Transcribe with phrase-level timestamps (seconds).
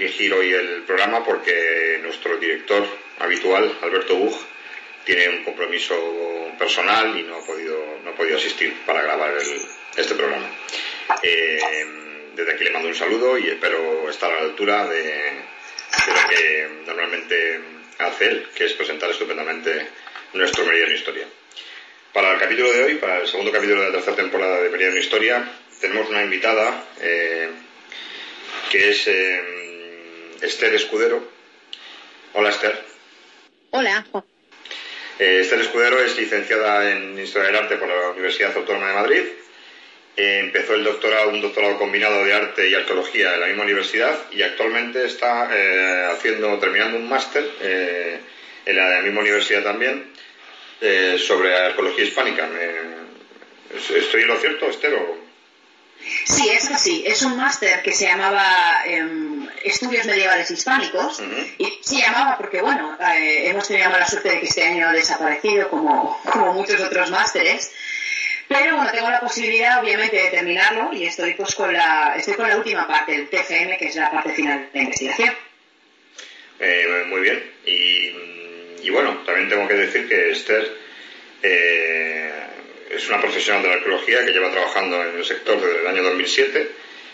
[0.00, 2.86] dirigir hoy el programa porque nuestro director
[3.18, 4.34] habitual, Alberto Bug,
[5.04, 5.94] tiene un compromiso
[6.58, 9.34] personal y no ha podido, no ha podido asistir para grabar
[9.96, 10.48] este programa.
[11.22, 11.60] Eh,
[12.34, 16.28] desde aquí le mando un saludo y espero estar a la altura de, de lo
[16.30, 17.60] que normalmente
[17.98, 19.86] hace él, que es presentar estupendamente
[20.32, 21.26] nuestro Meridiano Historia.
[22.14, 24.96] Para el capítulo de hoy, para el segundo capítulo de la tercera temporada de Meridiano
[24.96, 25.46] Historia,
[25.78, 27.50] tenemos una invitada eh,
[28.70, 29.59] que es eh,
[30.40, 31.22] Esther Escudero.
[32.34, 32.78] Hola Esther.
[33.70, 34.04] Hola.
[35.18, 39.22] Eh, Esther Escudero es licenciada en Historia del Arte por la Universidad Autónoma de Madrid.
[40.16, 44.42] empezó el doctorado, un doctorado combinado de arte y arqueología en la misma universidad y
[44.42, 47.44] actualmente está haciendo, terminando un máster
[48.66, 50.12] en la misma universidad también
[50.80, 52.48] eh, sobre arqueología hispánica.
[53.94, 54.96] ¿Estoy en lo cierto, Esther?
[56.24, 57.04] Sí, es así.
[57.06, 61.22] Es un máster que se llamaba em, Estudios Medievales Hispánicos.
[61.58, 64.92] Y se llamaba porque, bueno, eh, hemos tenido la suerte de que este año ha
[64.92, 67.72] desaparecido como, como muchos otros másteres.
[68.48, 72.48] Pero bueno, tengo la posibilidad, obviamente, de terminarlo y estoy pues con la, estoy con
[72.48, 75.34] la última parte, el TFM, que es la parte final de la investigación.
[76.58, 77.52] Eh, muy bien.
[77.64, 78.30] Y
[78.82, 80.70] y bueno, también tengo que decir que Esther
[81.42, 82.19] eh,
[83.00, 86.02] es una profesional de la arqueología que lleva trabajando en el sector desde el año
[86.02, 86.70] 2007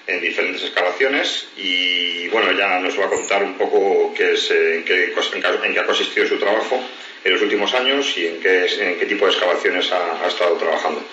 [0.08, 4.84] en diferentes excavaciones y bueno, ya nos va a contar un poco qué es, en,
[4.84, 6.82] qué, en qué ha consistido su trabajo
[7.24, 11.04] en los últimos años y en qué, en qué tipo de excavaciones ha, estado trabajando.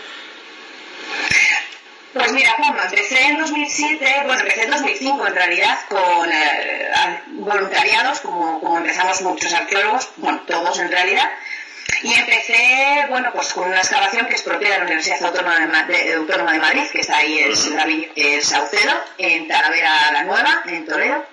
[2.14, 6.92] Pues mira, Juan, empecé en 2007, bueno, empecé en 2005 en realidad con eh,
[7.28, 11.32] voluntariados, como empezamos muchos arqueólogos, bueno, todos en realidad,
[12.04, 16.14] y empecé, bueno, pues con una excavación que es propia de la Universidad Autónoma de,
[16.14, 21.26] Autónoma de Madrid, que está ahí en el Saucedo, en Talavera la Nueva, en Toledo.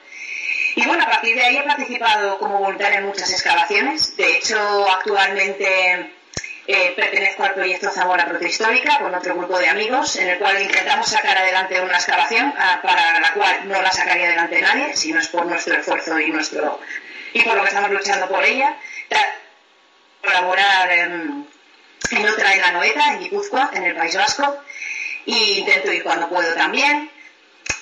[0.76, 4.16] Y bueno, a partir de ahí he participado como voluntaria en muchas excavaciones.
[4.16, 6.12] De hecho, actualmente
[6.68, 11.08] eh, pertenezco al proyecto Zamora Protohistórica con otro grupo de amigos en el cual intentamos
[11.08, 15.18] sacar adelante una excavación ah, para la cual no la sacaría adelante nadie, si no
[15.18, 16.80] es por nuestro esfuerzo y nuestro
[17.32, 18.76] y por lo que estamos luchando por ella.
[20.30, 21.46] Colaborar en,
[22.28, 24.58] otra en la Noeta, en Guipúzcoa, en el País Vasco,
[25.26, 27.10] y intento ir cuando puedo también.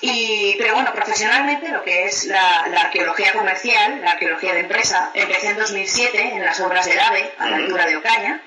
[0.00, 5.48] Y, pero bueno, profesionalmente lo que es la, arqueología comercial, la arqueología de empresa, empecé
[5.48, 8.42] en 2007 en las obras del AVE, a la altura de Ocaña,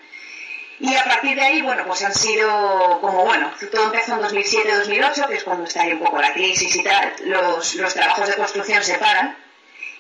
[0.79, 5.28] y a partir de ahí, bueno, pues han sido como, bueno, todo empezó en 2007-2008,
[5.28, 8.34] que es cuando está ahí un poco la crisis y tal, los, los trabajos de
[8.34, 9.38] construcción se paran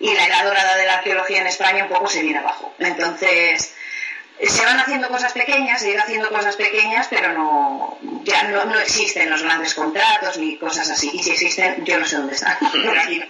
[0.01, 2.73] y la edad dorada de la arqueología en España un poco se viene abajo.
[2.79, 3.75] Entonces,
[4.47, 8.79] se van haciendo cosas pequeñas, se irán haciendo cosas pequeñas, pero no, ya no, no,
[8.79, 11.11] existen los grandes contratos ni cosas así.
[11.13, 12.57] Y si existen, yo no sé dónde están.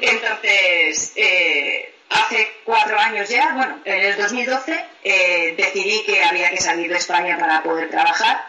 [0.00, 6.60] Entonces, eh, hace cuatro años ya, bueno, en el 2012 eh, decidí que había que
[6.60, 8.44] salir de España para poder trabajar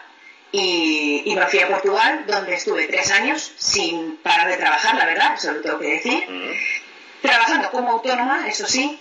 [0.52, 5.06] y, y, me fui a Portugal, donde estuve tres años sin parar de trabajar, la
[5.06, 6.24] verdad, eso lo tengo que decir.
[7.22, 8.98] Trabajando como autónoma, eso sí,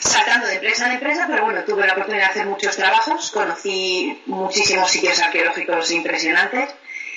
[0.00, 4.22] saltando de empresa en empresa, pero bueno, tuve la oportunidad de hacer muchos trabajos, conocí
[4.26, 6.74] muchísimos sitios arqueológicos impresionantes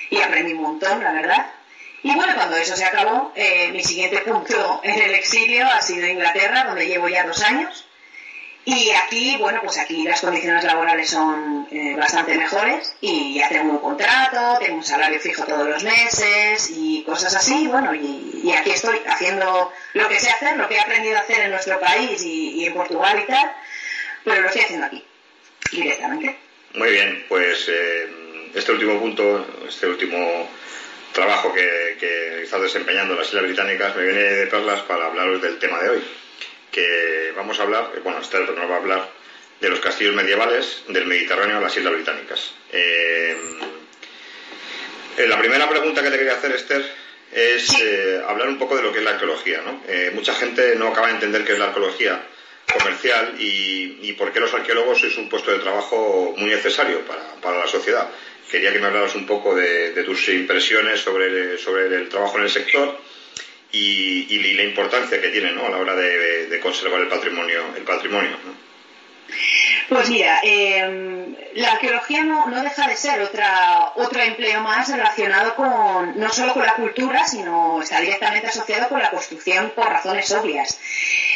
[0.09, 1.47] y aprendí un montón, la verdad.
[2.03, 6.07] Y bueno, cuando eso se acabó, eh, mi siguiente punto en el exilio ha sido
[6.07, 7.86] Inglaterra, donde llevo ya dos años.
[8.69, 13.72] Y aquí, bueno, pues aquí las condiciones laborales son eh, bastante mejores y ya tengo
[13.72, 17.65] un contrato, tengo un salario fijo todos los meses y cosas así.
[17.68, 21.45] Bueno, y, aquí estoy haciendo lo que sé hacer, lo que he aprendido a hacer
[21.45, 23.50] en nuestro país y, en Portugal y tal,
[24.25, 25.01] pero lo estoy haciendo aquí,
[25.71, 26.38] directamente.
[26.74, 28.09] Muy bien, pues eh,
[28.53, 30.50] este último punto, este último
[31.13, 35.41] trabajo que, que estado desempeñando en las Islas Británicas me viene de perlas para hablaros
[35.41, 36.03] del tema de hoy.
[36.77, 39.09] Que vamos a hablar, bueno, Esther nos va a hablar
[39.59, 42.53] de los castillos medievales del Mediterráneo a las Islas Británicas.
[42.71, 43.35] Eh,
[45.27, 46.85] la primera pregunta que te quería hacer, Esther,
[47.31, 49.63] es eh, hablar un poco de lo que es la arqueología.
[49.65, 49.81] ¿no?
[49.88, 52.21] Eh, mucha gente no acaba de entender qué es la arqueología
[52.71, 57.24] comercial y, y, por qué los arqueólogos es un puesto de trabajo muy necesario para,
[57.41, 58.07] para la sociedad
[58.51, 62.50] quería que me hablaras un poco de, tus impresiones sobre, sobre el trabajo en el
[62.50, 62.97] sector
[63.71, 65.65] y, la importancia que tiene ¿no?
[65.65, 67.61] a la hora de, conservar el patrimonio.
[67.75, 68.31] El patrimonio
[69.89, 75.55] Pues mira, em, la arqueología no, no, deja de ser otra, otro empleo más relacionado
[75.55, 80.31] con no solo con la cultura, sino está directamente asociado con la construcción por razones
[80.31, 80.79] obvias.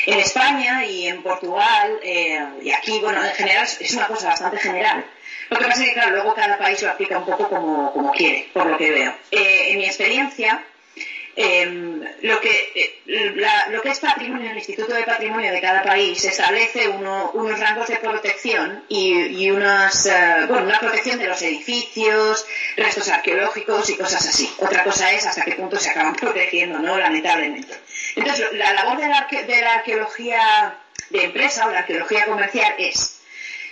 [0.07, 4.57] En España y en Portugal, eh, y aquí, bueno, en general es una cosa bastante
[4.57, 5.05] general,
[5.49, 8.11] Lo que pasa es que, claro, luego cada país lo aplica un poco como, como
[8.11, 9.13] quiere, por lo que veo.
[9.31, 10.63] Eh, en mi experiencia,
[11.35, 13.33] Em, lo, que, eh,
[13.69, 17.97] lo que es patrimonio, el Instituto de Patrimonio de cada país establece unos rangos de
[17.97, 22.45] protección y, unas, eh, bueno, una protección de los edificios,
[22.75, 24.51] restos arqueológicos y cosas así.
[24.57, 26.97] Otra cosa es hasta qué punto se acaban protegiendo, ¿no?
[26.97, 27.75] Lamentablemente.
[28.15, 30.75] Entonces, la labor de la, de la arqueología
[31.11, 33.21] de empresa o la arqueología comercial es,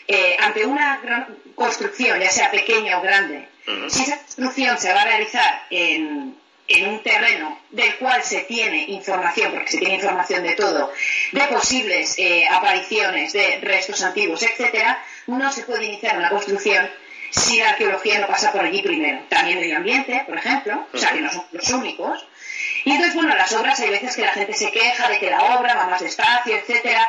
[0.07, 3.47] eh, ante una gran construcción, ya sea pequeña o grande,
[3.89, 6.35] si esa construcción se va a realizar en
[6.69, 10.91] en un terreno del cual se tiene información, porque se tiene información de todo,
[11.31, 16.89] de posibles eh, apariciones de restos antiguos, etcétera, no se puede iniciar una construcción
[17.31, 19.21] si la arqueología no pasa por allí primero.
[19.29, 22.25] También medio ambiente, por ejemplo, o sea que no son los únicos.
[22.85, 25.55] Y entonces, bueno, las obras hay veces que la gente se queja de que la
[25.55, 27.07] obra va más despacio, etcétera.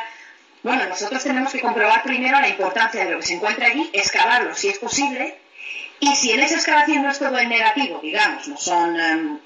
[0.63, 4.53] Bueno, nosotros tenemos que comprobar primero la importancia de lo que se encuentra allí, excavarlo
[4.53, 5.39] si es posible,
[5.99, 9.39] y si en esa excavación no es todo en negativo, digamos, no son em,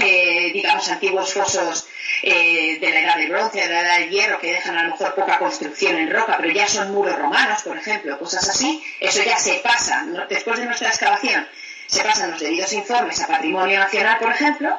[0.00, 1.86] eh, digamos, antiguos fosos
[2.22, 4.90] eh, de la edad del bronce, de la edad del hierro, que dejan a lo
[4.90, 9.22] mejor poca construcción en roca, pero ya son muros romanos, por ejemplo, cosas así, eso
[9.22, 11.46] ya se pasa, después de nuestra excavación,
[11.86, 14.78] se pasan los debidos informes a Patrimonio Nacional, por ejemplo,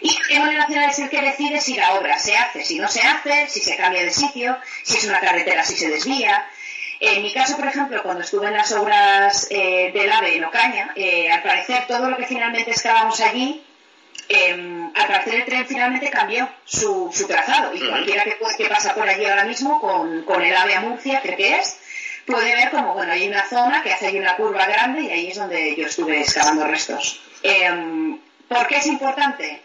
[0.00, 3.02] y Patrimonio Nacional es el que decide si la obra se hace, si no se
[3.02, 6.48] hace, si se cambia de sitio, si es una carretera, si se desvía.
[7.00, 10.94] En mi caso, por ejemplo, cuando estuve en las obras eh, del AVE en Ocaña,
[11.32, 13.64] al parecer todo lo que finalmente excavamos allí
[14.28, 19.08] eh, al parecer el tren finalmente cambió su, trazado y cualquiera que, que, pasa por
[19.08, 21.78] allí ahora mismo con, el AVE a Murcia, creo que es,
[22.26, 25.28] puede ver como, bueno, hay una zona que hace ahí una curva grande y ahí
[25.28, 27.20] es donde yo estuve excavando restos.
[27.42, 29.62] Em, ¿Por qué es importante?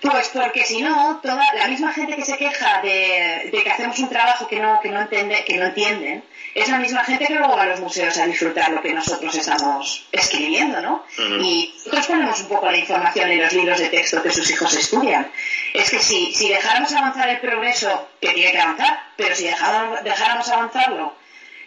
[0.00, 4.08] Pues porque si no, toda la misma gente que se queja de, que hacemos un
[4.08, 6.24] trabajo que no, que no, entiende, que no entienden,
[6.54, 9.34] es la misma gente que luego va a los museos a disfrutar lo que nosotros
[9.34, 11.04] estamos escribiendo, ¿no?
[11.42, 14.74] Y nosotros ponemos un poco la información en los libros de texto que sus hijos
[14.74, 15.30] estudian.
[15.74, 20.02] Es que si, si dejáramos avanzar el progreso, que tiene que avanzar, pero si dejáramos,
[20.02, 21.14] dejáramos avanzarlo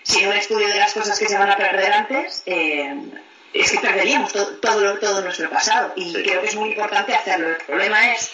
[0.01, 2.95] sin un estudio de las cosas que se van a perder antes, eh,
[3.53, 5.93] es que perderíamos todo, todo, nuestro pasado.
[5.95, 7.49] Y creo que es muy importante hacerlo.
[7.49, 8.31] El problema es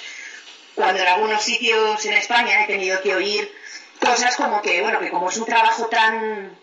[0.75, 3.51] cuando en algunos sitios en España he tenido que oír
[3.99, 6.57] cosas como que, bueno, que como es un trabajo tan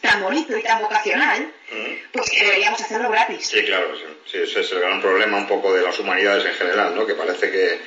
[0.00, 1.52] tan bonito y tan vocacional,
[2.12, 3.46] pues que deberíamos hacerlo gratis.
[3.46, 3.94] Sí, claro,
[4.26, 4.38] sí.
[4.38, 7.06] ese es el gran problema un poco de las humanidades en general, ¿no?
[7.06, 7.78] Que parece que,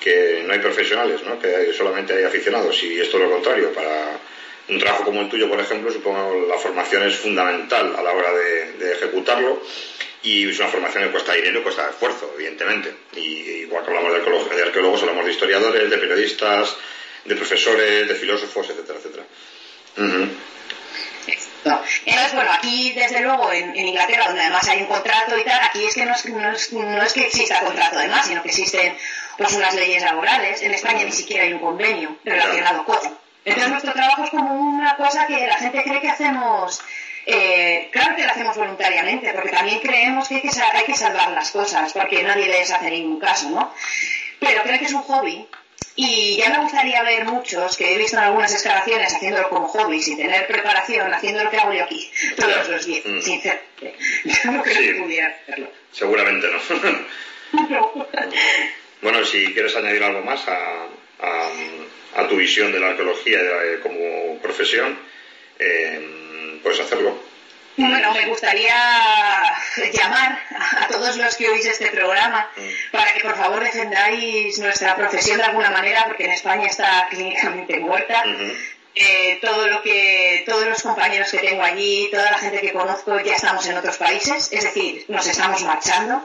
[0.00, 1.38] que no hay profesionales, ¿no?
[1.38, 3.72] Que solamente hay aficionados y esto es lo contrario.
[3.72, 4.18] Para
[4.68, 8.32] un trabajo como el tuyo, por ejemplo, supongo la formación es fundamental a la hora
[8.32, 9.62] de, ejecutarlo
[10.22, 12.94] y es una formación que cuesta dinero y cuesta esfuerzo, evidentemente.
[13.16, 16.76] Y igual que hablamos de, de arqueólogos, hablamos de historiadores, de periodistas,
[17.24, 19.24] de profesores, de filósofos, etcétera, etcétera.
[22.06, 25.84] Entonces, bueno, aquí desde luego en, Inglaterra, donde además hay un contrato y tal, aquí
[25.84, 28.96] es que no es, no es, que exista contrato además, sino que existen
[29.38, 30.62] pues unas leyes laborales.
[30.62, 32.98] En España ni siquiera hay un convenio relacionado con
[33.44, 36.82] entonces nuestro trabajo es como una cosa que la gente cree que hacemos,
[37.26, 41.30] eh, claro que lo hacemos voluntariamente, porque también creemos que hay que, hay que salvar
[41.32, 43.74] las cosas, porque nadie les hace ningún caso, ¿no?
[44.40, 45.46] Pero creo que es un hobby
[45.96, 50.02] y ya me gustaría ver muchos que he visto en algunas excavaciones haciéndolo como hobby,
[50.02, 53.20] sin tener preparación, haciendo lo que hago yo aquí todos los días, mm.
[53.20, 53.94] sinceramente.
[54.44, 55.70] no creo que pudiera hacerlo.
[55.92, 56.58] Seguramente no.
[59.02, 60.88] bueno, si quieres añadir algo más a,
[62.14, 64.98] a tu visión de la arqueología eh, como profesión,
[65.58, 67.18] eh, puedes hacerlo.
[67.76, 68.72] Bueno, me gustaría
[69.92, 70.38] llamar
[70.80, 72.48] a todos los que oís este programa
[72.92, 77.80] para que por favor defendáis nuestra profesión de alguna manera, porque en España está clínicamente
[77.80, 78.22] muerta.
[78.96, 83.18] Eh, todo lo que todos los compañeros que tengo allí, toda la gente que conozco
[83.18, 86.24] ya estamos en otros países, es decir, nos estamos marchando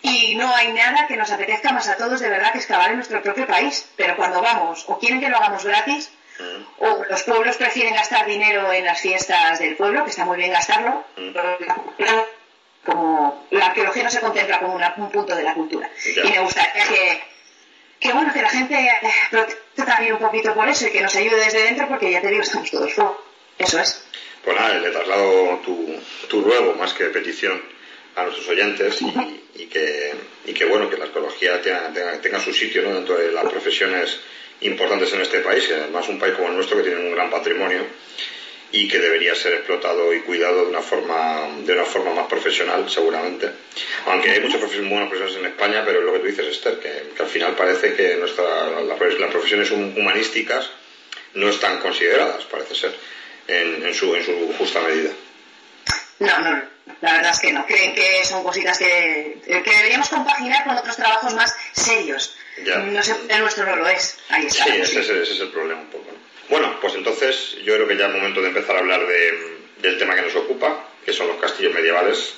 [0.00, 2.96] y no hay nada que nos apetezca más a todos de verdad que excavar en
[2.96, 3.88] nuestro propio país.
[3.96, 6.84] Pero cuando vamos, o quieren que lo hagamos gratis, mm.
[6.84, 10.52] o los pueblos prefieren gastar dinero en las fiestas del pueblo, que está muy bien
[10.52, 11.32] gastarlo, mm.
[11.96, 12.28] pero
[12.84, 15.90] como la arqueología no se contempla como un punto de la cultura.
[16.22, 17.33] Y me gustaría que
[18.00, 21.14] que bueno, que la gente eh, proteste también un poquito por eso y que nos
[21.14, 23.24] ayude desde dentro porque ya te digo, estamos todos fuego.
[23.58, 24.04] Eso es.
[24.44, 25.94] Pues nada, le traslado tu,
[26.28, 27.60] tu ruego más que petición
[28.16, 29.00] a nuestros oyentes
[29.54, 33.44] y, que, y que bueno, que la arqueología tenga, tenga, su sitio dentro de las
[33.44, 34.20] profesiones
[34.60, 37.84] importantes en este país, además un país como el nuestro que tiene un gran patrimonio
[38.72, 42.88] y que debería ser explotado y cuidado de una forma de una forma más profesional
[42.90, 43.50] seguramente
[44.06, 47.28] aunque hay muchas buenas profesiones en España pero lo que tú dices Esther que, al
[47.28, 48.44] final parece que nuestra
[48.80, 50.70] las profesiones humanísticas
[51.34, 52.94] no están consideradas parece ser
[53.46, 55.10] en, su, en su justa medida
[56.18, 56.62] No, no,
[57.00, 57.66] la verdad es que no.
[57.66, 62.36] Creen que son cositas que, que deberíamos compaginar con otros trabajos más serios.
[62.64, 64.16] No sé, el nuestro no lo es.
[64.28, 64.64] Ahí está.
[64.64, 66.10] Sí, ese, es el problema un poco.
[66.48, 69.32] Bueno, pues entonces yo creo que ya es momento de empezar a hablar de,
[69.80, 72.34] del tema que nos ocupa, que son los castillos medievales.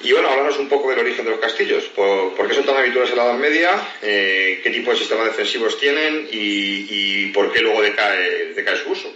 [0.00, 1.84] Y bueno, háblanos un poco del origen de los castillos.
[1.84, 3.70] ¿Por, qué son tan habituales en la Edad Media?
[4.02, 6.28] Eh, ¿Qué tipo de sistemas defensivos tienen?
[6.30, 9.12] Y, por qué luego decae, decae su uso?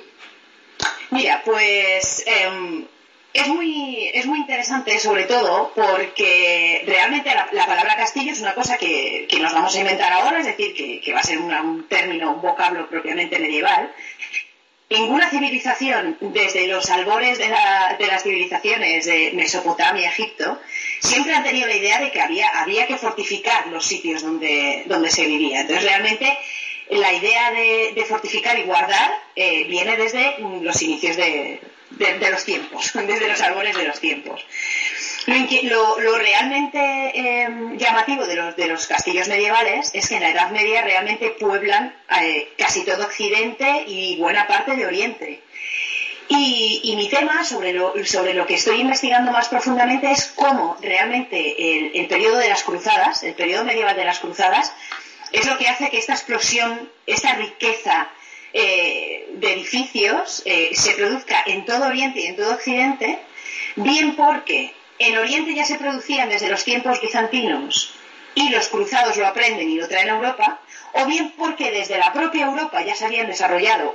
[1.11, 2.87] Mira, pues em,
[3.33, 8.77] es muy, es muy interesante, sobre todo porque realmente la, palabra castillo es una cosa
[8.77, 12.43] que, nos vamos a inventar ahora, es decir, que, va a ser un término, un
[12.43, 13.93] vocablo propiamente medieval.
[14.89, 20.59] Ninguna civilización, desde los albores de, las civilizaciones de Mesopotamia, Egipto,
[20.99, 25.11] siempre han tenido la idea de que había, había que fortificar los sitios donde, donde
[25.11, 25.61] se vivía.
[25.61, 26.37] Entonces, realmente,
[26.91, 31.61] la idea de, fortificar y guardar eh, viene desde los inicios de,
[31.91, 34.45] de, los tiempos, desde los árboles de los tiempos.
[35.65, 40.51] Lo, realmente em, llamativo de los, de los castillos medievales es que en la Edad
[40.51, 45.43] Media realmente pueblan eh, casi todo Occidente y buena parte de Oriente.
[46.33, 51.79] Y, mi tema sobre lo, sobre lo que estoy investigando más profundamente es cómo realmente
[51.79, 54.73] el, el periodo de las cruzadas, el periodo medieval de las cruzadas,
[55.33, 58.09] es lo que hace que esta explosión, esta riqueza
[58.53, 63.19] eh, de edificios eh, se produzca en todo Oriente y en todo Occidente,
[63.77, 67.95] bien porque en Oriente ya se producían desde los tiempos bizantinos
[68.35, 70.61] y los cruzados lo aprenden y lo traen a Europa,
[70.95, 73.93] o bien porque desde la propia Europa ya se habían desarrollado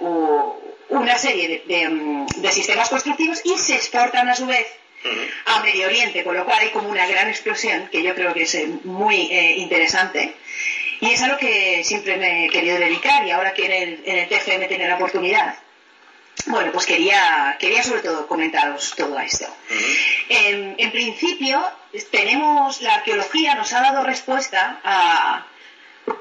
[0.89, 4.67] una serie mm, de, sistemas constructivos y se exportan a su vez
[5.47, 8.43] a Medio Oriente, con lo cual hay como una gran explosión que yo creo que
[8.43, 9.15] es eh, muy
[9.57, 10.33] interesante
[11.01, 14.03] y es a lo que siempre me he querido dedicar y ahora que en el,
[14.05, 15.55] en el TFM tiene la oportunidad,
[16.47, 19.47] bueno, pues quería, quería sobre todo comentaros todo esto.
[20.29, 21.61] en, principio,
[22.11, 25.45] tenemos, la arqueología nos ha dado respuesta a,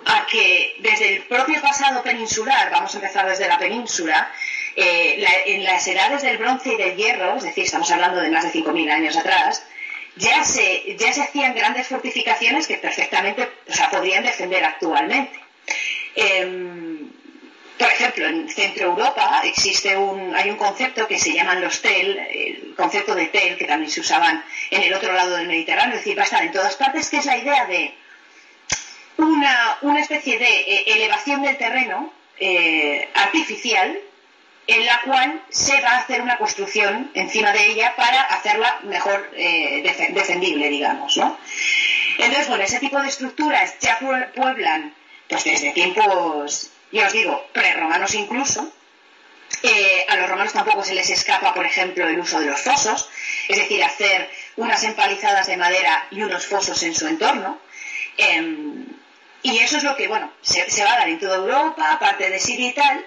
[0.06, 4.30] a, que desde el propio pasado peninsular, vamos a empezar desde la península,
[4.76, 8.44] eh, en las edades del bronce y del hierro, es decir, estamos hablando de más
[8.44, 9.64] de 5.000 años atrás,
[10.16, 15.38] ya se, ya se hacían grandes fortificaciones que perfectamente o podrían defender actualmente.
[16.14, 17.10] Em,
[17.78, 22.18] por ejemplo, en Centro Europa existe un, hay un concepto que se llaman los TEL,
[22.18, 26.00] el concepto de TEL, que también se usaban en el otro lado del Mediterráneo, es
[26.00, 27.94] decir, va a estar en todas partes, que es la idea de
[29.18, 33.98] una, una especie de eh, elevación del terreno eh, artificial
[34.66, 39.30] en la cual se va a hacer una construcción encima de ella para hacerla mejor
[39.34, 41.38] eh, defendible, digamos, ¿no?
[42.18, 43.98] Entonces, bueno, ese tipo de estructuras ya
[44.34, 44.94] pueblan,
[45.28, 48.72] pues desde tiempos, ya os digo, prerromanos incluso.
[49.62, 53.08] Eh, a los romanos tampoco se les escapa, por ejemplo, el uso de los fosos,
[53.48, 57.58] es decir, hacer unas empalizadas de madera y unos fosos en su entorno.
[58.16, 58.86] Em,
[59.42, 62.30] y eso es lo que, bueno, se, se, va a dar en toda Europa, aparte
[62.30, 63.04] de Siria y tal,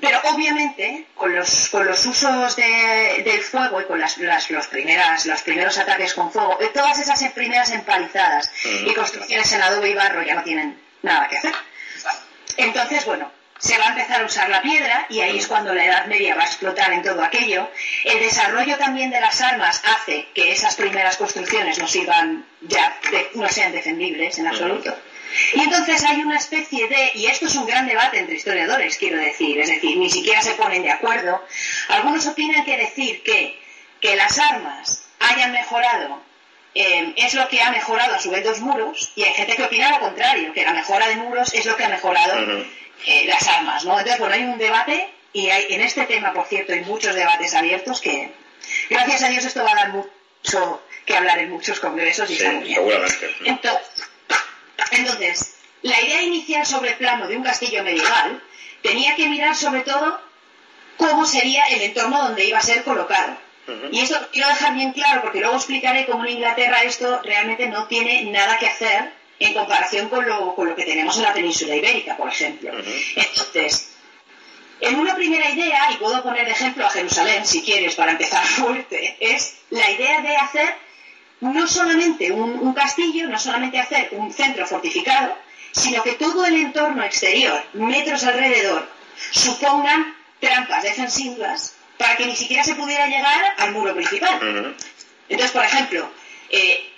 [0.00, 5.42] pero obviamente, con los, con los usos del fuego y con las, los, primeras, los
[5.42, 10.34] primeros ataques con fuego, todas esas primeras empalizadas y construcciones en adobe y barro ya
[10.34, 11.52] no tienen nada que hacer.
[12.56, 15.84] Entonces, bueno, se va a empezar a usar la piedra y ahí es cuando la
[15.84, 17.70] Edad Media va a explotar en todo aquello.
[18.04, 22.98] El desarrollo también de las armas hace que esas primeras construcciones no sirvan ya,
[23.34, 24.96] no sean defendibles en absoluto.
[25.54, 29.18] Y entonces hay una especie de, y esto es un gran debate entre historiadores, quiero
[29.18, 31.42] decir, es decir, ni siquiera se ponen de acuerdo.
[31.88, 33.58] Algunos opinan que decir que,
[34.00, 36.22] que las armas hayan mejorado
[36.74, 39.64] eh, es lo que ha mejorado a su vez los muros, y hay gente que
[39.64, 42.64] opina lo contrario, que la mejora de muros es lo que ha mejorado
[43.06, 43.98] eh, las armas, ¿no?
[43.98, 47.54] Entonces, bueno, hay un debate, y hay, en este tema, por cierto, hay muchos debates
[47.54, 48.32] abiertos que,
[48.90, 52.52] gracias a Dios, esto va a dar mucho que hablar en muchos congresos y está
[52.52, 52.80] muy bien.
[53.44, 54.11] Entonces,
[54.92, 58.42] entonces, la idea inicial sobre el plano de un castillo medieval
[58.82, 60.20] tenía que mirar sobre todo
[60.96, 63.36] cómo sería el entorno donde iba a ser colocado.
[63.92, 67.86] Y esto quiero dejar bien claro porque luego explicaré cómo en Inglaterra esto realmente no
[67.86, 71.76] tiene nada que hacer en comparación con lo, con lo que tenemos en la península
[71.76, 72.72] ibérica, por ejemplo.
[73.16, 73.92] Entonces,
[74.80, 78.44] en una primera idea, y puedo poner de ejemplo a Jerusalén si quieres para empezar
[78.44, 80.74] fuerte, es la idea de hacer
[81.42, 85.36] no solamente un, castillo, no solamente hacer un centro fortificado,
[85.72, 88.88] sino que todo el entorno exterior, metros alrededor,
[89.32, 94.76] supongan trampas defensivas para que ni siquiera se pudiera llegar al muro principal.
[95.28, 96.08] Entonces, por ejemplo,
[96.48, 96.90] eh,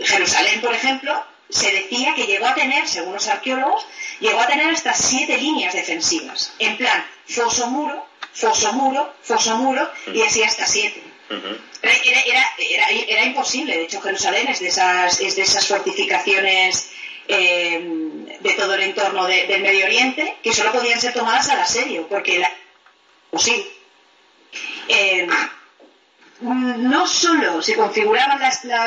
[0.00, 3.86] Jerusalén, por ejemplo, se decía que llegó a tener, según los arqueólogos,
[4.20, 9.90] llegó a tener hasta siete líneas defensivas, en plan foso muro, foso muro, foso muro,
[10.06, 11.11] y así hasta siete.
[11.82, 13.76] Era, era, imposible.
[13.76, 16.90] De hecho, Jerusalén es de esas, es de esas fortificaciones
[17.28, 17.80] eh,
[18.40, 22.38] de todo el entorno del Medio Oriente que solo podían ser tomadas al asedio, porque
[22.38, 22.50] la,
[23.38, 23.66] sí,
[24.88, 25.26] eh,
[26.40, 28.40] no solo se configuraban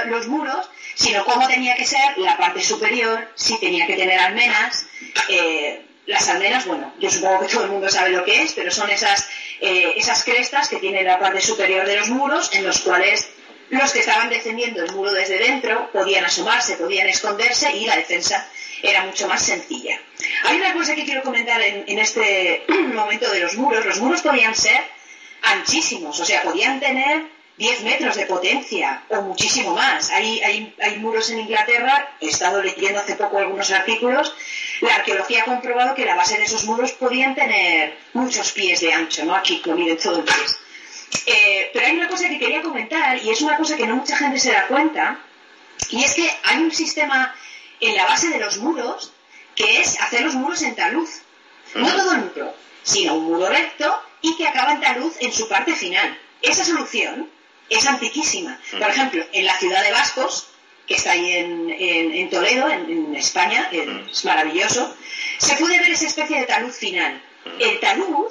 [0.07, 4.85] los muros, sino cómo tenía que ser la parte superior, si tenía que tener almenas.
[5.29, 8.69] Eh, las almenas, bueno, yo supongo que todo el mundo sabe lo que es, pero
[8.69, 9.27] son esas,
[9.61, 13.29] eh, esas crestas que tienen la parte superior de los muros, en los cuales
[13.69, 18.47] los que estaban defendiendo el muro desde dentro podían asomarse, podían esconderse y la defensa
[18.81, 19.99] era mucho más sencilla.
[20.43, 23.85] Hay una cosa que quiero comentar en este momento de los muros.
[23.85, 24.79] Los muros podían ser
[25.41, 30.11] anchísimos, o sea, podían tener 10 metros de potencia o muchísimo más.
[30.11, 34.35] Hay, hay, hay, muros en Inglaterra, he estado leyendo hace poco algunos artículos,
[34.81, 38.91] la arqueología ha comprobado que la base de esos muros podían tener muchos pies de
[38.93, 39.35] ancho, ¿no?
[39.35, 40.59] Aquí lo todo el pies.
[41.27, 44.17] Eh, pero hay una cosa que quería comentar y es una cosa que no mucha
[44.17, 45.19] gente se da cuenta
[45.89, 47.33] y es que hay un sistema
[47.79, 49.13] en la base de los muros
[49.55, 51.07] que es hacer los muros en talud.
[51.75, 55.47] No todo el muro, sino un muro recto y que acaba en talud en su
[55.47, 56.19] parte final.
[56.41, 57.29] Esa solución
[57.69, 58.59] es antiquísima.
[58.71, 60.47] Por ejemplo, en la ciudad de Vascos,
[60.87, 64.95] que está ahí en, Toledo, en, España, es maravilloso,
[65.37, 67.21] se puede ver esa especie de talud final.
[67.59, 68.27] El talud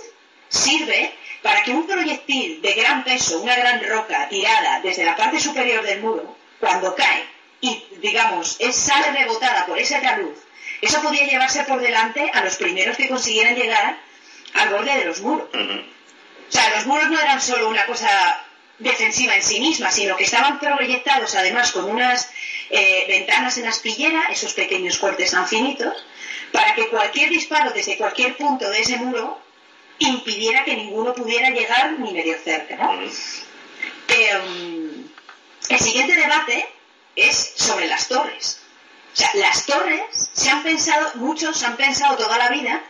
[0.49, 1.13] sirve
[1.43, 5.85] para que un proyectil de gran peso, una gran roca tirada desde la parte superior
[5.85, 7.25] del muro, cuando cae
[7.61, 10.33] y, digamos, es, sale rebotada por ese talud,
[10.81, 13.99] eso podía llevarse por delante a los primeros que consiguieran llegar
[14.55, 15.49] al borde de los muros.
[15.53, 18.44] O sea, los muros no eran solo una cosa
[18.85, 22.31] defensiva en sí misma, sino que estaban proyectados además con unas
[22.71, 26.07] eh, ventanas en aspillera, esos pequeños cortes tan finitos,
[26.53, 29.41] para que cualquier disparo desde cualquier punto de ese muro
[29.99, 32.75] impidiera que ninguno pudiera llegar ni medio cerca.
[34.09, 35.09] Em,
[35.69, 36.69] el siguiente debate
[37.17, 38.61] es sobre las torres.
[39.13, 42.83] O sea, las torres se han pensado, muchos han pensado toda la vida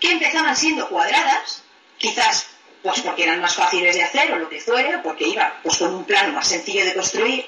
[0.00, 1.62] que empezaban siendo cuadradas,
[1.98, 2.53] quizás
[2.84, 5.94] pues porque eran más fáciles de hacer o lo que fuera, porque iba pues con
[5.94, 7.46] un plano más sencillo de construir,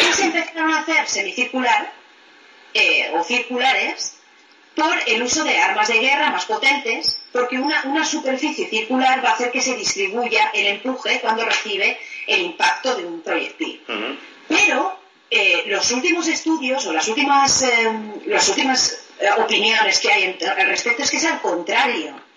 [0.00, 1.92] y se empezaron a hacer semicircular
[2.74, 4.16] eh, o circulares
[4.74, 9.34] por el uso de armas de guerra más potentes, porque una, superficie circular va a
[9.34, 13.80] hacer que se distribuya el empuje cuando recibe el impacto de un proyectil.
[14.48, 14.98] Pero
[15.30, 17.92] eh, los últimos estudios o las últimas, eh,
[18.26, 19.04] las últimas
[19.38, 22.27] opiniones que hay al respecto es que es al contrario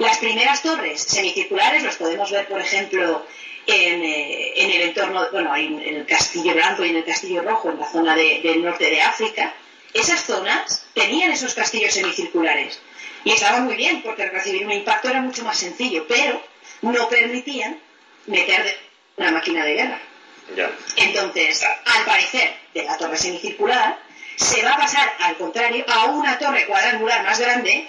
[0.00, 3.24] las primeras torres semicirculares las podemos ver, por ejemplo,
[3.66, 7.78] eh, en, el entorno, bueno, en el Castillo Blanco y en el Castillo Rojo, en
[7.78, 9.52] la zona del norte de África.
[9.92, 12.80] Esas zonas tenían esos castillos semicirculares
[13.24, 16.42] y estaban muy bien porque recibir un impacto era mucho más sencillo, pero
[16.80, 17.78] no permitían
[18.26, 18.78] meter
[19.18, 20.00] una máquina de guerra.
[20.96, 23.98] Entonces, al parecer, de la torre semicircular,
[24.40, 27.86] se va a pasar, al contrario, a una torre cuadrangular más grande,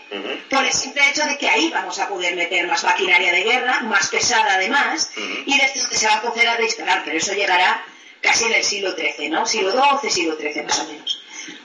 [0.49, 3.79] por el simple hecho de que ahí vamos a poder meter más maquinaria de guerra,
[3.81, 5.11] más pesada además,
[5.45, 7.81] y desde donde se va a poder a disparar, pero eso llegará
[8.19, 9.45] casi en el siglo XIII, ¿no?
[9.45, 11.23] Siglo XII, siglo XIII más o menos.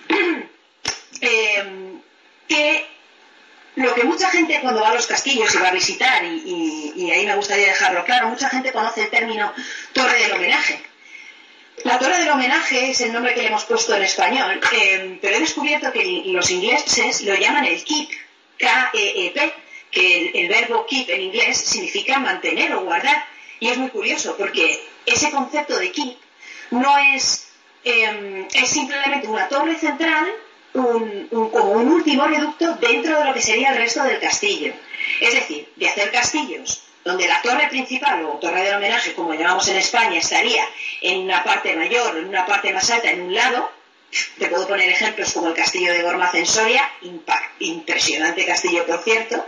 [1.18, 2.03] Em,
[2.46, 2.87] que
[3.77, 7.27] lo que mucha gente cuando va a los castillos y va a visitar, y ahí
[7.27, 9.53] me gustaría dejarlo claro, mucha gente conoce el término
[9.94, 10.81] torre del homenaje
[11.87, 15.37] la torre del homenaje es el nombre que le hemos puesto en español, eh, pero
[15.37, 18.09] he descubierto que los ingleses lo llaman el keep,
[18.59, 19.53] K-E-E-P,
[19.92, 23.25] que el, verbo keep en inglés significa mantener o guardar.
[23.61, 26.16] Y es muy curioso porque ese concepto de keep
[26.72, 27.53] no es,
[27.85, 30.27] em, es simplemente una torre central
[30.72, 34.75] como un último reducto dentro de lo que sería el resto del castillo.
[35.20, 39.69] Es decir, de hacer castillos donde la torre principal o torre del homenaje, como llamamos
[39.69, 40.69] en España, estaría
[41.01, 43.71] en una parte mayor, en una parte más alta, en un lado.
[44.38, 46.90] Te puedo poner ejemplos como el castillo de Gormaz en Soria,
[47.61, 49.47] impresionante castillo, por cierto.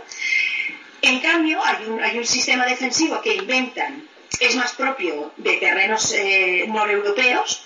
[1.01, 4.07] En cambio, hay un, sistema defensivo que inventan,
[4.39, 7.65] es más propio de terrenos eh, noreuropeos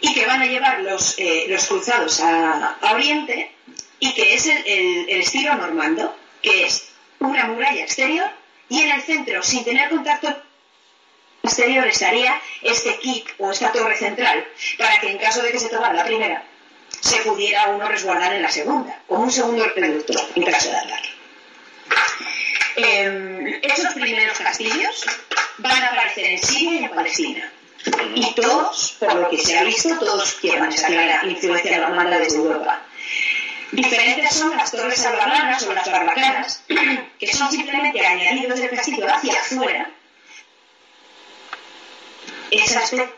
[0.00, 3.50] y que van a llevar los, eh, cruzados a, Oriente
[3.98, 9.42] y que es el estilo normando, que es una muralla exterior y en el centro,
[9.42, 10.34] sin tener contacto
[11.42, 14.46] exterior, estaría este kit o esta torre central,
[14.78, 16.44] para que en caso de que se tomara la primera,
[17.00, 21.08] se pudiera uno resguardar en la segunda, como un segundo reducto en caso de ataque.
[22.76, 25.04] Eh, esos primeros castillos
[25.58, 27.52] van a aparecer en Siria y en Palestina.
[28.14, 32.38] Y todos, por lo que se ha visto, todos llevan esa clara influencia normanda desde
[32.38, 32.80] Europa.
[33.72, 36.62] Diferentes son las torres salvadoranas o las barbacanas,
[37.18, 39.90] que son simplemente añadidos del castillo hacia afuera,
[42.50, 43.08] esa especie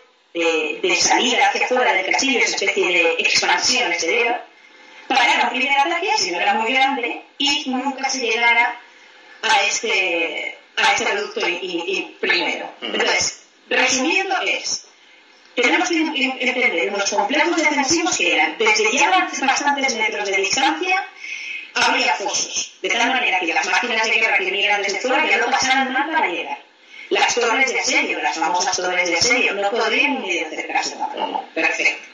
[0.81, 4.41] de, salida hacia afuera del castillo, esa especie de expansión exterior,
[5.09, 8.79] para un primer ataque, si no era muy grande, y nunca se llegara
[9.43, 12.71] a este, a este producto y, primero.
[12.81, 14.84] Entonces, resumiendo es,
[15.55, 16.01] tenemos que
[16.41, 21.07] entender unos complejos defensivos que eran, desde ya bastantes metros de distancia,
[21.75, 25.39] habría fosos, de tal manera que las máquinas de guerra que miran desde fuera ya
[25.39, 26.59] no pasaran nada para llegar.
[27.11, 31.45] Las torres de asedio, las famosas torres de asedio, no podrían ni acercarse tampoco.
[31.55, 32.09] Perfecto.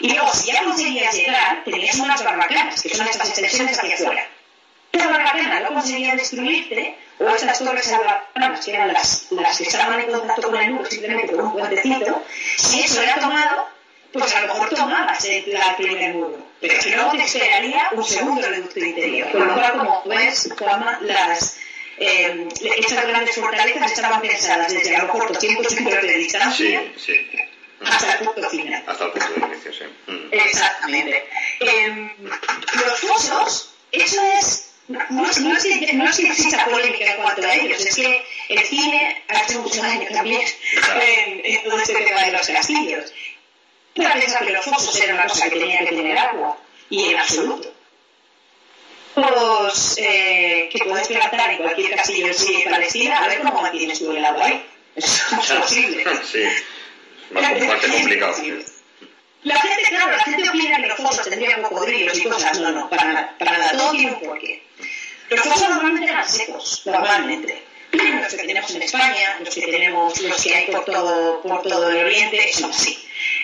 [0.00, 4.28] Y luego, si ya conseguías llegar, tenías unas barbacanas, que son estas extensiones hacia afuera.
[4.98, 10.10] Barbacana no conseguía destruirte, o estas torres barbacanas, que eran las, las que estaban en
[10.10, 12.22] contacto con el muro simplemente con un puentecito,
[12.56, 13.68] si eso era tomado,
[14.12, 15.44] pues a lo mejor tomabas el,
[15.76, 16.38] primer muro.
[16.60, 19.30] Pero si no, te esperaría un segundo reducto interior.
[19.32, 20.48] Con lo cual, como ves,
[21.02, 21.58] las,
[21.98, 26.82] eh, estas grandes fortalezas estaban pensadas desde a lo mejor 200 metros de distancia
[27.84, 28.84] hasta el punto final.
[28.86, 29.84] Hasta el punto de inicio, sí.
[30.06, 30.28] Mm.
[30.32, 31.28] Exactamente.
[31.60, 32.12] Eh,
[32.84, 37.22] los fosos, eso es no, es, no, es que, no es que exista polémica en
[37.22, 40.42] cuanto a ellos, es que el cine ha hecho mucho daño también
[41.00, 43.12] en, en todo este tema de los castillos.
[43.96, 46.58] Para pensar que los fosos eran una cosa que tenía que tener agua,
[46.90, 47.72] y en absoluto.
[49.14, 54.10] Pues eh, que puedes plantar en cualquier castillo en Palestina, a ver cómo mantienes tú
[54.10, 54.66] el agua ahí.
[54.96, 56.04] Eso es posible.
[56.30, 56.42] Sí,
[57.30, 58.34] bastante complicado.
[59.44, 62.58] La gente, claro, la gente opina que los fosos tendrían cocodrilos y cosas.
[62.60, 63.34] No, no, para nada.
[63.38, 63.72] Para nada.
[63.72, 64.62] Todo tiene un porqué.
[65.28, 67.62] Los fosos normalmente eran secos, normalmente.
[67.92, 71.90] Los que tenemos en España, los que tenemos, los que hay por todo, por todo
[71.90, 72.98] el Oriente, son así.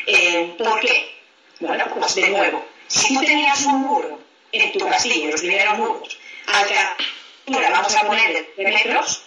[0.06, 1.14] Eh, ¿Por qué?
[1.60, 4.18] Bueno, pues de nuevo, si tú tenías un muro
[4.50, 6.74] en tu castillo, los primeros muros, al que
[7.54, 9.22] ahora vamos a poner de metros,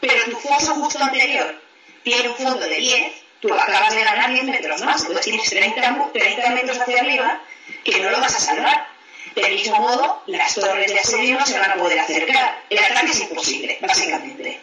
[0.00, 1.54] pero tu foso justo anterior
[2.02, 6.10] tiene un fondo de 10, tú acabas de ganar 10 metros más, entonces tienes 30,
[6.12, 7.40] 30 metros hacia arriba
[7.84, 8.86] que no lo vas a salvar.
[9.34, 12.62] Del mismo modo, las torres de asedio no se van a poder acercar.
[12.70, 14.60] El ataque es imposible, básicamente.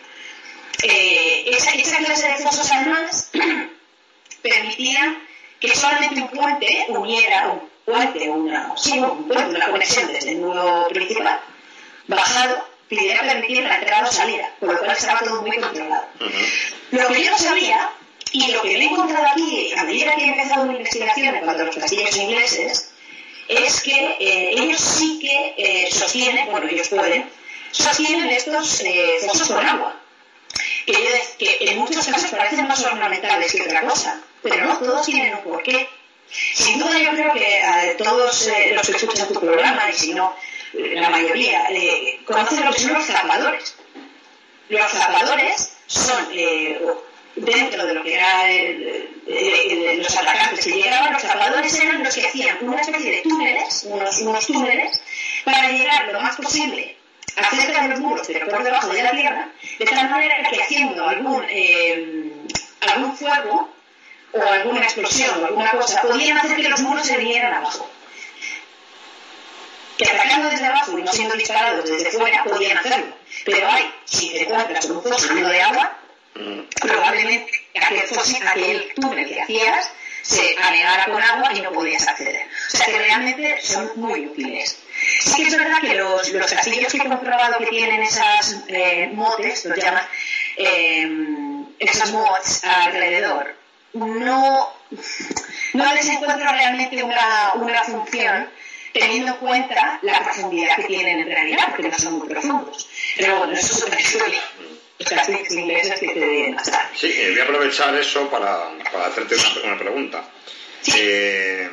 [0.83, 3.31] Eh, esa, esa, clase de fosos, además,
[4.41, 5.17] permitía
[5.59, 10.41] que solamente un puente uniera un puente, una, sí, un puente, una conexión desde el
[10.41, 11.39] nudo principal,
[12.07, 16.05] bajado, pudiera permitir la entrada o salida, por lo cual estaba todo muy controlado.
[16.91, 17.89] Lo que yo no sabía,
[18.31, 21.63] y lo que he encontrado aquí, a medida que he empezado mi investigación en cuanto
[21.63, 22.91] a los castillos ingleses,
[23.47, 27.29] es que eh, ellos sí que eh, sostienen, bueno, ellos pueden,
[27.71, 29.99] sostienen estos eh, fosos con agua.
[30.85, 35.43] Que, en muchos casos parecen más ornamentales que otra cosa, pero no todos tienen un
[35.43, 35.87] porqué.
[36.29, 40.35] Sin duda yo creo que a todos los que escuchan tu programa, y si no,
[40.73, 41.67] la mayoría,
[42.25, 43.75] conocen lo que son los zapadores.
[44.69, 46.27] Los zapadores son
[47.35, 52.57] dentro de lo que eran los atacantes que llegaban, los zapadores eran los que hacían
[52.61, 55.01] una especie de túneles, unos, unos túneles,
[55.43, 56.97] para llegar lo más posible
[57.35, 61.07] acerca de los muros, pero por debajo de la tierra, de tal manera que haciendo
[61.07, 62.31] algún, eh,
[62.81, 63.69] algún fuego
[64.31, 67.89] o alguna explosión o alguna cosa, podían hacer que los muros se vinieran abajo.
[69.97, 73.15] Que atacando desde abajo y no siendo disparados desde fuera, podían hacerlo.
[73.45, 75.97] Pero hay, si te encuentras un foso lleno de agua,
[76.81, 78.03] probablemente aquel,
[78.47, 82.47] aquel túnel que hacías se anegara con agua y no podías acceder.
[82.73, 84.79] O sea que realmente son muy útiles.
[85.19, 89.11] Sí que es verdad que los, los castillos que he comprobado que tienen esas eh,
[89.13, 90.03] motes, los llaman,
[90.57, 91.07] eh,
[91.79, 93.55] esos mods alrededor,
[93.93, 94.73] no,
[95.73, 98.49] no les encuentro realmente una, una función
[98.93, 102.87] teniendo en cuenta la profundidad que tienen en realidad, porque no son muy profundos.
[103.17, 104.41] Pero bueno, eso es otra historia.
[106.95, 110.27] Sí, eh, voy a aprovechar eso para, para hacerte una, pregunta.
[110.95, 111.69] Eh,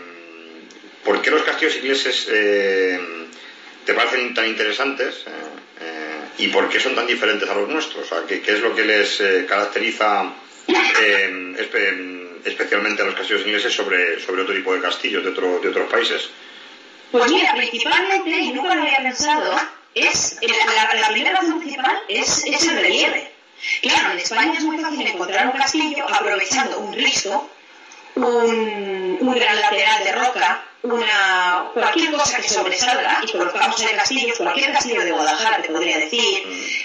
[1.05, 2.99] ¿Por qué los castillos ingleses eh,
[3.85, 5.25] te parecen tan interesantes
[6.39, 8.09] y por qué son tan diferentes a los nuestros?
[8.27, 10.33] ¿qué, es lo que les caracteriza
[12.45, 15.91] especialmente a los castillos ingleses sobre, sobre otro tipo de castillos de, otro, de otros
[15.91, 16.29] países?
[17.11, 19.55] Pues mira, principalmente, y nunca lo había pensado,
[19.95, 23.33] es la, la, primera principal es, es, el relieve.
[23.81, 27.49] Claro, en España es muy fácil encontrar un castillo aprovechando un riso,
[28.17, 33.97] un, un gran lateral de roca, una, cualquier cosa que sobresalga y colocamos en el
[33.97, 36.43] castillo, cualquier castillo de Guadalajara te podría decir,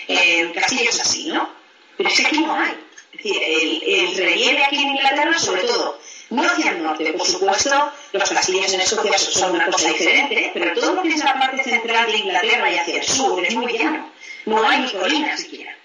[0.07, 1.49] eh, castillos así, ¿no?
[1.97, 2.77] Pero es que aquí no hay.
[3.13, 5.96] Es decir, el, el relieve aquí en Inglaterra, sobre todo
[6.29, 10.73] no hacia el norte, por supuesto, los castillos en Escocia son una cosa diferente, pero
[10.73, 13.77] todo lo que es la parte central de Inglaterra y hacia el sur es muy
[13.77, 14.11] llano.
[14.45, 15.75] No hay ni colinas siquiera.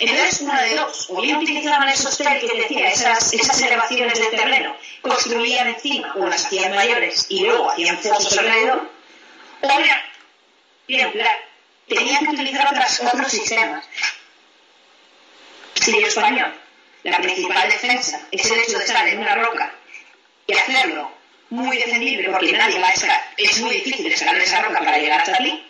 [0.00, 4.74] Entonces, una de dos, o bien utilizaban esos tel que decía, esas, elevaciones del terreno,
[5.02, 8.90] construían encima o las hacían mayores y luego hacían fosos alrededor,
[9.60, 9.68] o
[10.86, 11.12] bien,
[11.86, 12.68] tenían que utilizar
[13.12, 13.84] otros sistemas.
[15.74, 16.59] Si el español,
[17.04, 19.72] la principal defensa es el hecho de estar en una roca
[20.46, 21.10] y hacerlo
[21.50, 25.20] muy defendible porque nadie va a escalar, es muy difícil escalar esa roca para llegar
[25.20, 25.64] hasta aquí,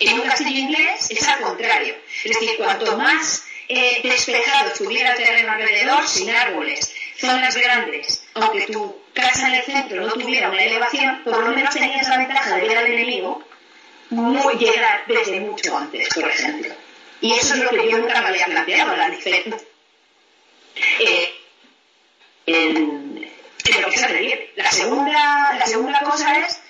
[0.00, 1.94] en un castillo inglés es al contrario.
[2.24, 8.66] Es decir, cuanto más eh, despejado estuviera el terreno alrededor, sin árboles, zonas grandes, aunque
[8.66, 12.56] tu casa en el centro no tuviera una elevación, por lo menos tenías la ventaja
[12.56, 13.42] de ver al enemigo
[14.10, 16.74] muy llegar desde mucho antes, por ejemplo.
[17.20, 19.56] Y eso es lo que yo nunca me había planteado, la diferencia.
[21.00, 21.34] Eh,
[22.46, 23.30] en,
[23.80, 26.60] lo que se La segunda, la segunda cosa es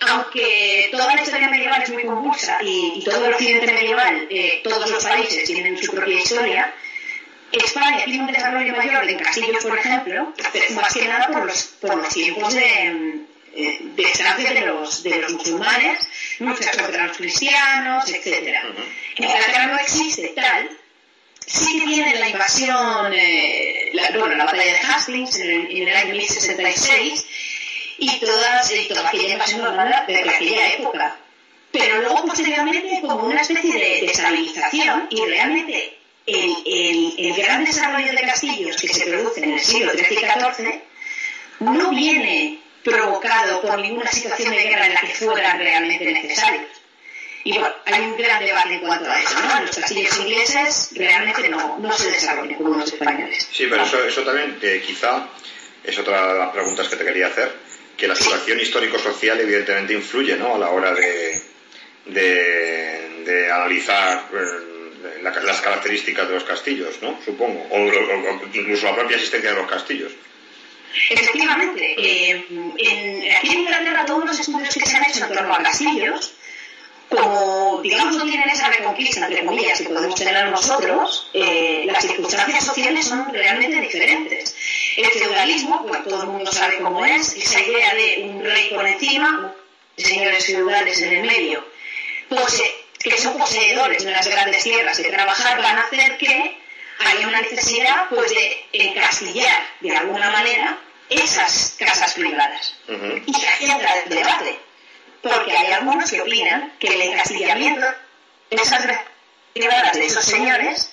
[0.00, 4.90] aunque toda la historia medieval es muy convulsa y, todo el occidente medieval, eh, todos
[4.90, 6.74] los países tienen su propia historia,
[7.52, 10.32] España tiene un desarrollo mayor en castillos, por ejemplo,
[10.74, 16.08] más que nada por los, tiempos de, eh, de de los, de los musulmanes,
[16.40, 18.58] muchas contra los cristianos, etc.
[19.16, 20.68] En Inglaterra no existe tal,
[21.46, 25.88] sí que tiene la invasión, eh, la, bueno, la batalla de Hastings en el, en
[25.88, 27.26] el año 1066,
[27.98, 31.16] y todas, y toda aquella invasión normanda de aquella época.
[31.70, 38.76] Pero luego, posteriormente, como una especie de, estabilización y realmente el, gran desarrollo de castillos
[38.76, 40.80] que se produce en el siglo XIII y XIV
[41.60, 46.68] no viene provocado por ninguna situación de guerra en la que fueran realmente necesarios.
[47.44, 49.60] Y bueno, hay un gran debate en cuanto a eso, ¿no?
[49.60, 53.48] Los castillos ingleses realmente no, no se desarrollan como los españoles.
[53.52, 55.28] Sí, pero eso, eso también eh, quizá
[55.84, 57.52] es otra de las preguntas que te quería hacer
[57.96, 60.54] que la situación histórico-social evidentemente influye ¿no?
[60.56, 61.40] a la hora de,
[62.06, 67.18] de, analizar eh, las características de los castillos, ¿no?
[67.24, 67.78] supongo, o,
[68.52, 70.12] incluso la propia existencia de los castillos.
[71.10, 75.54] Efectivamente, eh, en, aquí en Inglaterra todos los estudios que se han hecho en torno
[75.54, 76.34] a castillos
[77.14, 82.64] como, digamos, no tienen esa reconquista, entre comillas, que podemos tener nosotros, eh, las circunstancias
[82.64, 84.54] sociales son realmente diferentes.
[84.96, 88.86] El feudalismo, pues todo el mundo sabe cómo es, esa idea de un rey por
[88.86, 89.54] encima,
[89.96, 91.64] señores feudales en el medio,
[92.98, 96.58] que son poseedores de unas grandes tierras de trabajar, van a hacer que
[96.98, 100.78] haya una necesidad pues, de encastillar de alguna manera
[101.10, 102.76] esas casas privadas.
[102.88, 104.63] Y aquí entra el debate
[105.24, 107.86] porque hay algunos que opinan que el encasillamiento
[108.50, 108.86] de esas
[109.52, 110.90] privadas de esos señores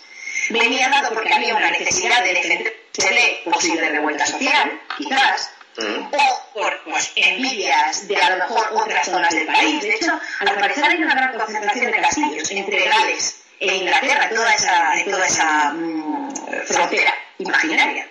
[0.49, 6.13] venía dado porque había una necesidad de defenderse de posible revuelta social, quizás, mm.
[6.13, 9.81] o por pues, envidias de a lo mejor otras zonas del país.
[9.81, 14.53] De hecho, al parecer hay una gran concentración de castillos entre Gales e Inglaterra, toda
[14.53, 16.33] esa, toda esa mm,
[16.65, 18.07] frontera imaginaria.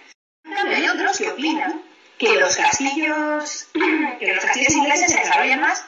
[0.67, 1.83] Hay otros que opinan
[2.19, 3.69] que los castillos,
[4.19, 5.85] que los castillos ingleses se desarrollan más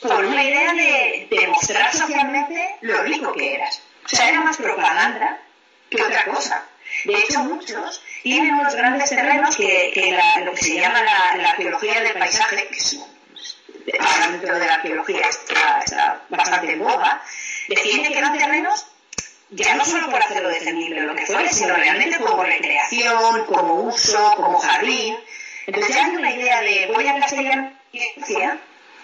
[0.00, 3.82] por una idea de demostrar socialmente lo rico que eras.
[4.04, 5.38] O sea, era más propaganda
[5.90, 6.64] que otra cosa.
[7.04, 12.00] De hecho, muchos tienen unos grandes terrenos que, que lo que se llama la, arqueología
[12.00, 13.00] del paisaje, que es
[13.98, 17.22] ahora dentro de la arqueología está, bastante en boga,
[17.68, 18.86] define que eran terrenos
[19.50, 24.32] ya no solo por hacerlo defendible lo que fuera, sino realmente como recreación, como uso,
[24.36, 25.16] como jardín.
[25.66, 27.72] Entonces hay una idea de voy a castellar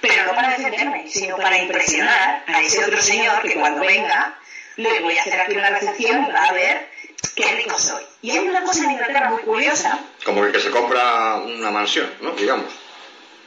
[0.03, 4.37] pero no para defenderme, sino para impresionar a ese otro señor que cuando venga
[4.77, 6.89] le voy a hacer aquí una recepción y va a ver
[7.37, 8.03] qué rico soy.
[8.21, 9.99] Y hay una cosa en Inglaterra muy curiosa.
[10.25, 12.33] Como el que se compra una mansión, ¿no?
[12.33, 12.67] Digamos.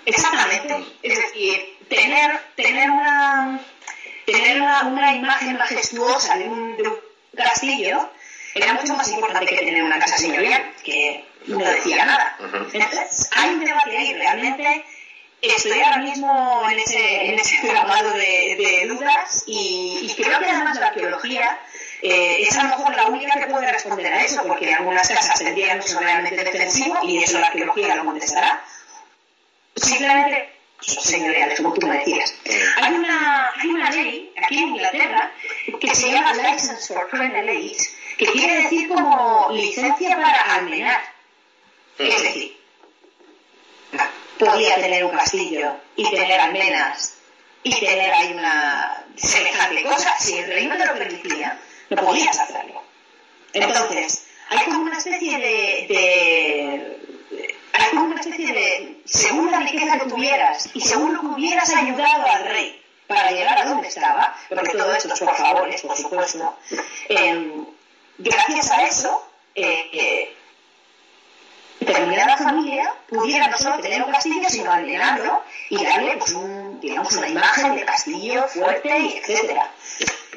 [0.06, 0.86] Exactamente.
[1.04, 3.60] Es decir, tener, tener una
[4.26, 6.98] tener una, imagen majestuosa de un, de un
[7.36, 8.10] castillo
[8.54, 12.38] era mucho más importante que tener una casa señorial, que no decía nada.
[12.72, 14.86] Entonces, hay un debate ahí realmente
[15.50, 20.88] estoy ahora mismo en ese, en ese de, de dudas y, creo que además la
[20.88, 21.60] arqueología
[22.02, 25.40] eh, es a lo mejor la única que puede responder a eso, porque algunas casas
[25.40, 28.64] tendrían uso realmente defensivo y eso la arqueología lo contestará.
[29.76, 32.36] Simplemente señoriales, como tú me decías.
[32.82, 35.32] Hay una, hay una ley aquí en Inglaterra
[35.80, 37.50] que se llama License for Criminal
[38.18, 41.02] que quiere decir como licencia para almenar.
[41.98, 42.55] Es decir,
[44.46, 47.16] podía tener un castillo y tener almenas
[47.64, 50.16] y tener ahí una semejante cosa.
[50.20, 52.84] Si el reino te lo permitía, no podías hacerlo.
[53.54, 57.06] Entonces, hay como una especie de, de
[57.74, 61.74] hay como una especie de, según la riqueza que tuvieras y según lo que hubieras
[61.74, 65.96] ayudado al rey para llegar a donde estaba, porque todo esto es por favores, por
[65.96, 66.58] supuesto,
[67.10, 67.52] eh,
[68.18, 70.35] gracias a eso, eh, eh,
[71.80, 77.14] determinada familia pudiera no solo tener un castillo, sino alienarlo y darle pues, un, digamos,
[77.14, 79.72] una imagen de castillo fuerte, y etcétera.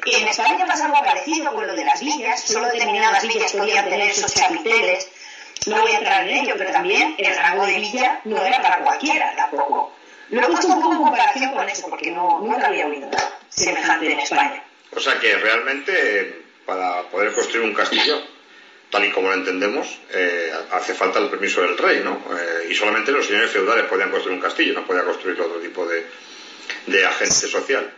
[0.05, 4.13] En España pasa algo parecido con lo de las villas, solo determinadas villas podían tener
[4.13, 5.09] sus capiteles.
[5.67, 8.79] No voy a entrar en ello, pero también el rango de villa no era para
[8.79, 9.93] cualquiera tampoco.
[10.29, 13.29] Lo he puesto un poco en comparación con eso, porque no, nunca había oído nada
[13.49, 14.63] semejante en España.
[14.95, 18.21] O sea que realmente para poder construir un castillo,
[18.89, 22.21] tal y como lo entendemos, eh, hace falta el permiso del rey, ¿no?
[22.37, 25.85] Eh, y solamente los señores feudales podían construir un castillo, no podía construir otro tipo
[25.85, 26.05] de,
[26.87, 27.93] de agente social.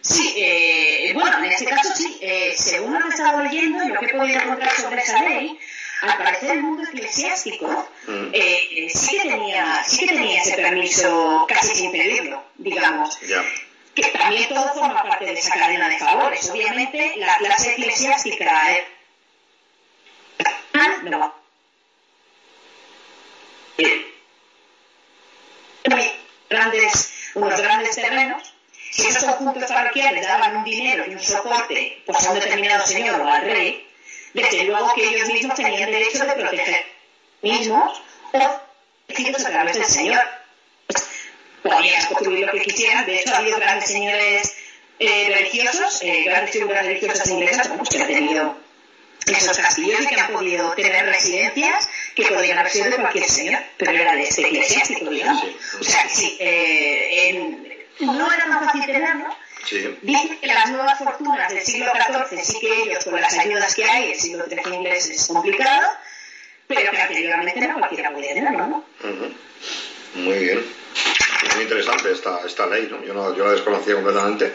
[0.00, 2.20] Sí, eh, bueno, en este caso sí.
[2.54, 5.58] según lo que he estado leyendo y lo que he podido encontrar sobre esa ley,
[6.02, 8.32] al parecer el mundo eclesiástico mm.
[8.88, 13.18] sí, que tenía, sí que tenía ese permiso casi sin pedirlo, digamos
[14.00, 16.48] que también todo forma parte de esa cadena de favores.
[16.50, 18.70] Obviamente, la clase eclesiástica
[20.82, 21.34] es no.
[26.48, 28.54] grandes, unos grandes terrenos,
[28.90, 33.20] si esos conjuntos parroquiales daban un dinero y un soporte pues, a un determinado señor
[33.20, 33.86] o al rey,
[34.34, 36.86] desde luego que ellos mismos tenían derecho de proteger
[37.42, 40.20] mismos o a través del Señor
[41.62, 43.06] podían construir lo que quisieran.
[43.06, 44.56] De hecho, ha habido grandes señores
[44.98, 48.56] eh, religiosos, eh, grandes figuras religiosas inglesas pues, que han tenido
[49.36, 53.60] esos castillos y que han podido tener residencias que podían haber sido de cualquier señor,
[53.76, 55.44] pero era de este eclesiástico, digamos.
[55.80, 57.48] O sea, que sí, eh,
[58.00, 59.36] no era tan fácil tenerlo.
[59.64, 59.98] Sí.
[60.02, 63.84] Dicen que las nuevas fortunas del siglo XIV sí que ellos, con las ayudas que
[63.84, 65.88] hay, el siglo XIII inglés es complicado,
[66.66, 68.84] pero que anteriormente no cualquiera podía tenerlo, ¿no?
[70.14, 70.64] Muy bien.
[71.54, 73.04] Muy interesante esta, esta ley, ¿no?
[73.04, 74.52] Yo, no, yo la desconocía completamente,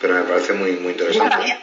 [0.00, 1.58] pero me parece muy, muy interesante.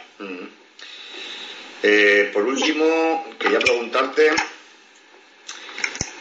[1.82, 4.30] Eh, por último, quería preguntarte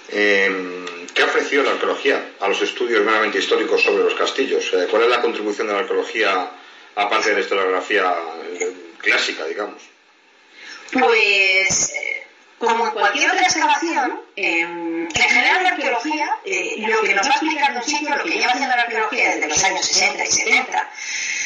[0.10, 4.72] em, ¿qué ofreció la arqueología a los estudios meramente históricos sobre los castillos?
[4.74, 6.50] Eh, ¿Cuál es la contribución de la arqueología
[6.96, 8.16] aparte de la historiografía
[8.54, 9.82] eh, clásica, digamos?
[10.94, 11.94] Pues
[12.58, 16.26] como en cualquier otra excavación, en general la arqueología,
[16.78, 19.48] lo que nos va a explicar un sitio, lo que lleva haciendo la arqueología desde
[19.48, 20.92] los años 60 y 70,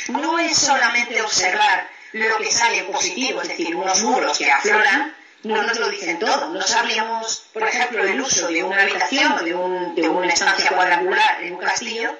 [0.09, 5.61] no es solamente observar lo que sale positivo, es decir, unos muros que afloran, no
[5.63, 6.49] nos lo dicen todo.
[6.49, 10.69] No sabríamos, por ejemplo, el uso de una habitación o de, un, de una estancia
[10.69, 12.17] cuadrangular en un castillo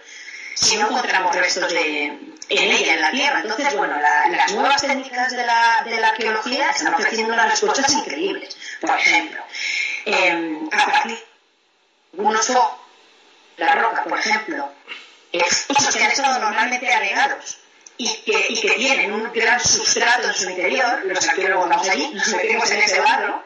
[0.56, 3.42] si no encontramos restos de, en ella, en la Tierra.
[3.42, 8.56] Entonces, bueno, las nuevas técnicas de la, de la arqueología están ofreciendo unas respuestas increíbles.
[8.82, 9.44] Por ejemplo,
[10.06, 11.18] eh, a partir
[12.12, 12.52] de unos
[13.58, 14.70] la roca, por ejemplo,
[15.32, 17.58] estos que han estado normalmente agregados
[17.98, 22.10] y que, y que tienen un gran sustrato en su interior, los arqueólogos vamos allí,
[22.14, 23.44] nos metemos en ese barro,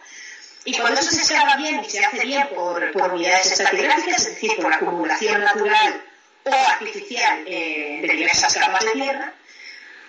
[0.65, 4.51] y cuando eso se excava bien y se hace bien por, unidades estratigráficas, es decir,
[4.57, 6.03] por acumulación natural
[6.43, 9.33] o artificial eh, de diversas capas de tierra,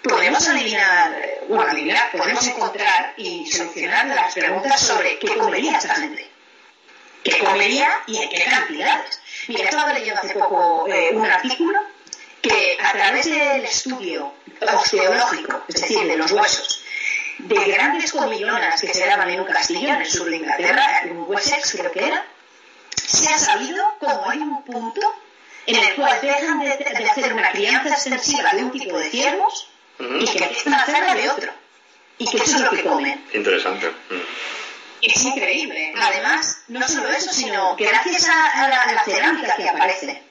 [0.03, 1.17] podemos adivinar,
[1.49, 1.73] bueno,
[2.13, 6.29] podemos encontrar y solucionar las preguntas sobre qué comería esta gente.
[7.23, 9.21] ¿Qué comería y en qué cantidades?
[9.49, 11.79] Mira, estaba leyendo hace poco eh, un artículo
[12.43, 14.33] que a través del estudio
[14.75, 16.83] osteológico, es decir, de los huesos,
[17.39, 21.25] de grandes comillonas que se daban en un castillo en el sur de Inglaterra, en
[21.27, 22.25] Wessex creo que era,
[22.95, 25.01] se ha sabido cómo hay un punto
[25.67, 30.25] en el cual dejan de, hacer una crianza extensiva de un tipo de ciervos y
[30.27, 31.53] que empiezan a hacerla de otro.
[32.19, 33.25] Y que eso es lo que comen.
[33.33, 33.93] Interesante.
[35.01, 35.93] Es increíble.
[35.97, 40.23] Además, no solo eso, sino que gracias a, la, cerámica que aparece,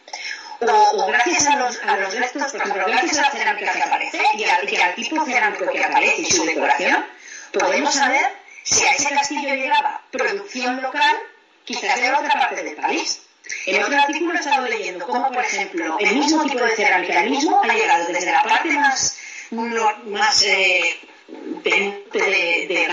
[0.60, 4.22] o, gracias a los, a los restos, por ejemplo, gracias a la cerámica que aparece
[4.34, 7.06] y, al tipo cerámico que aparece y su decoración,
[7.54, 8.26] podemos saber
[8.64, 11.16] si a ese castillo llegaba producción local,
[11.64, 13.22] quizás de otra parte del país.
[13.66, 17.30] En otro artículo he estado leyendo cómo, por ejemplo, el mismo tipo de cerámica, el
[17.30, 19.18] mismo, ha llegado desde la parte más,
[19.52, 22.88] más eh, de, de,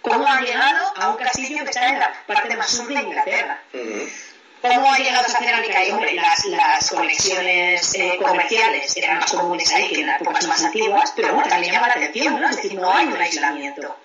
[0.00, 3.62] cómo ha llegado a un castillo que está en la parte más sur de Inglaterra.
[4.60, 5.84] ¿Cómo ha llegado esa cerámica?
[5.84, 10.46] Y, hombre, las, las conexiones eh, comerciales eran más comunes ahí que en las épocas
[10.46, 12.48] más antiguas, pero bueno, también llama la atención, ¿no?
[12.48, 13.96] Es decir, no hay un aislamiento.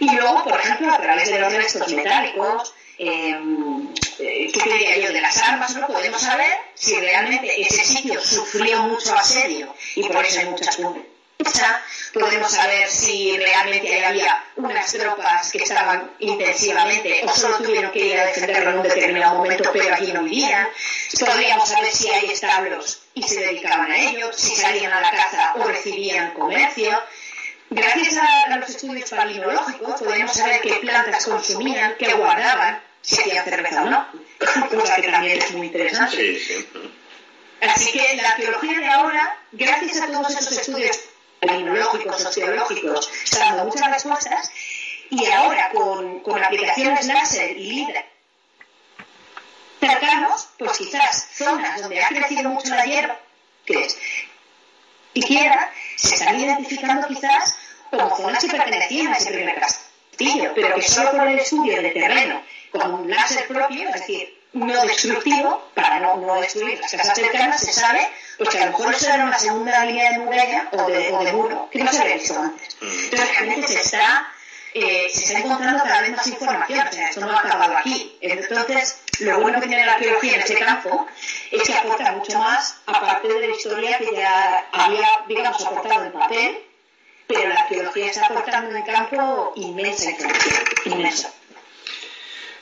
[0.00, 5.12] Y luego, por ejemplo, a través de los restos metálicos, Em, eh, ¿qué diría yo?
[5.12, 5.86] De las armas, ¿no?
[5.86, 11.04] Podemos saber si realmente ese sitio sufrió mucho asedio y por eso hay muchas puntas.
[12.12, 18.18] Podemos saber si realmente había unas tropas que estaban intensivamente o solo tuvieron que ir
[18.18, 20.68] a defenderlo en un determinado momento, pero allí no vivían.
[21.18, 25.54] Podríamos saber si hay establos y se dedicaban a ello, si salían a la caza
[25.56, 26.98] o recibían comercio.
[27.70, 33.82] Gracias a, los estudios paleológicos podemos saber qué plantas consumían, qué guardaban, si hacían cerveza
[33.82, 34.08] o no,
[34.70, 36.40] cosa que también es muy interesante.
[37.60, 41.07] Así que la arqueología de ahora, gracias a todos esos estudios
[41.40, 44.50] paleológicos, sociológicos, está dando muchas respuestas
[45.10, 48.18] y ahora con, con aplicaciones láser y LIDAR
[49.80, 53.18] cercanos, pues quizás zonas donde ha crecido mucho la hierba,
[53.64, 53.98] que es,
[55.14, 57.56] siquiera se están identificando quizás
[57.90, 61.90] como zonas que pertenecían a ese primer castillo, pero que solo por el estudio de
[61.90, 67.14] terreno con un láser propio, es decir, no destructivo, para no, no destruir las casas
[67.16, 70.68] cercanas, se sabe pues que a lo mejor eso era una segunda línea de muralla
[70.72, 72.76] o de, o de muro que no se había visto antes.
[72.80, 72.86] Mm.
[73.04, 74.32] Entonces realmente se está,
[74.74, 78.16] eh, se está encontrando cada vez más información, o sea, esto no ha acabado aquí.
[78.20, 81.06] Entonces, lo bueno que tiene la arqueología en ese campo
[81.50, 86.12] es que aporta mucho más, aparte de la historia que ya había, digamos, aportado en
[86.12, 86.64] papel,
[87.26, 91.32] pero la arqueología está aportando en el campo inmensa información, inmensa.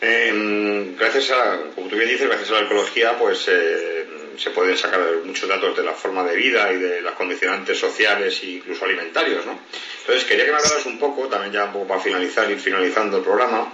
[0.01, 4.77] Eh, gracias a, como tú bien dices, gracias a la arqueología, pues eh, se pueden
[4.77, 8.85] sacar muchos datos de la forma de vida y de las condicionantes sociales e incluso
[8.85, 9.59] alimentarios, ¿no?
[10.01, 13.19] Entonces quería que me hablaras un poco, también ya un poco para finalizar, ir finalizando
[13.19, 13.73] el programa,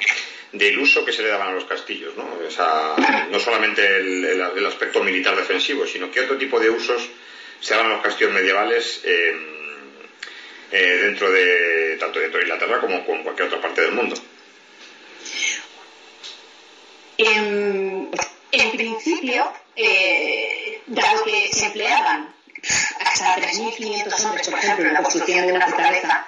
[0.53, 2.39] del uso que se le daban a los castillos, ¿no?
[2.47, 2.95] O sea,
[3.31, 7.09] no solamente el, aspecto militar defensivo, sino qué otro tipo de usos
[7.61, 9.35] se daban a los castillos medievales eh,
[10.71, 14.15] eh, dentro de tanto dentro de Inglaterra como en cualquier otra parte del mundo.
[17.19, 18.11] En,
[18.73, 22.35] principio, eh, dado que se empleaban
[23.05, 26.27] hasta 3.500 hombres, por ejemplo, en la construcción de una fortaleza,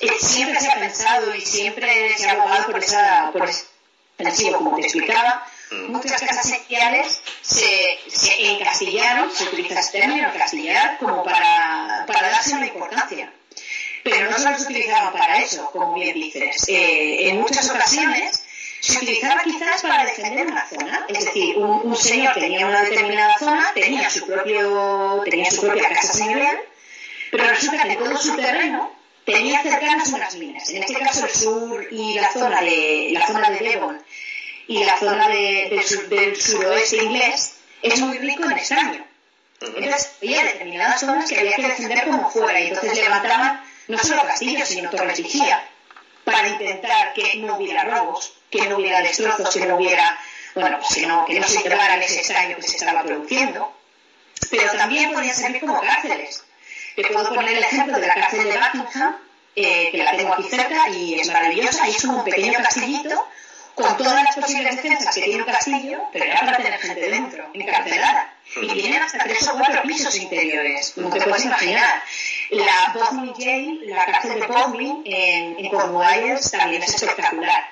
[0.00, 4.76] eh, siempre se ha pensado y siempre se ha abogado por, esa, por ese como
[4.76, 5.46] te explicaba.
[5.70, 5.92] Mm.
[5.92, 12.54] Muchas casas sociales se, se encastillaron, se utiliza este término, encastillar, como para, para darse
[12.54, 13.32] una importancia.
[14.02, 16.68] Pero no solo se utilizaban para eso, como bien dices.
[16.68, 18.44] Eh, en muchas ocasiones
[18.84, 23.72] se utilizaba quizás para defender una zona, es decir, un, señor tenía una determinada zona,
[23.74, 26.60] tenía su propio, tenía su propia casa señorial,
[27.30, 28.92] pero resulta que todo su terreno
[29.24, 30.68] tenía cercanas unas minas.
[30.68, 34.04] En este caso el sur y la zona de la zona de Devon
[34.66, 39.06] y la zona del, suroeste inglés es muy rico en estaño.
[39.62, 44.22] Entonces había determinadas zonas que había que defender como fuera y entonces levantaban no solo
[44.24, 45.64] castillos sino torres vigía
[46.24, 50.18] para intentar que no hubiera robos que no hubiera destrozos, que no hubiera,
[50.54, 53.72] bueno, pues que no, se llevara ese extraño que se estaba produciendo.
[54.50, 56.44] Pero también podían servir como cárceles.
[56.94, 59.16] Te puedo poner el ejemplo de la cárcel de Buckingham,
[59.56, 63.26] eh, que la tengo aquí cerca y es maravillosa, y es como un pequeño castillito
[63.74, 67.50] con todas las posibles defensas que tiene un castillo, pero era para tener gente dentro,
[67.54, 68.32] encarcelada.
[68.62, 72.02] Y tienen hasta tres o cuatro pisos interiores, como te puedes imaginar.
[72.50, 77.64] La Bodmin Jail, la cárcel de Bodmin en, en Cornwallis, también es espectacular.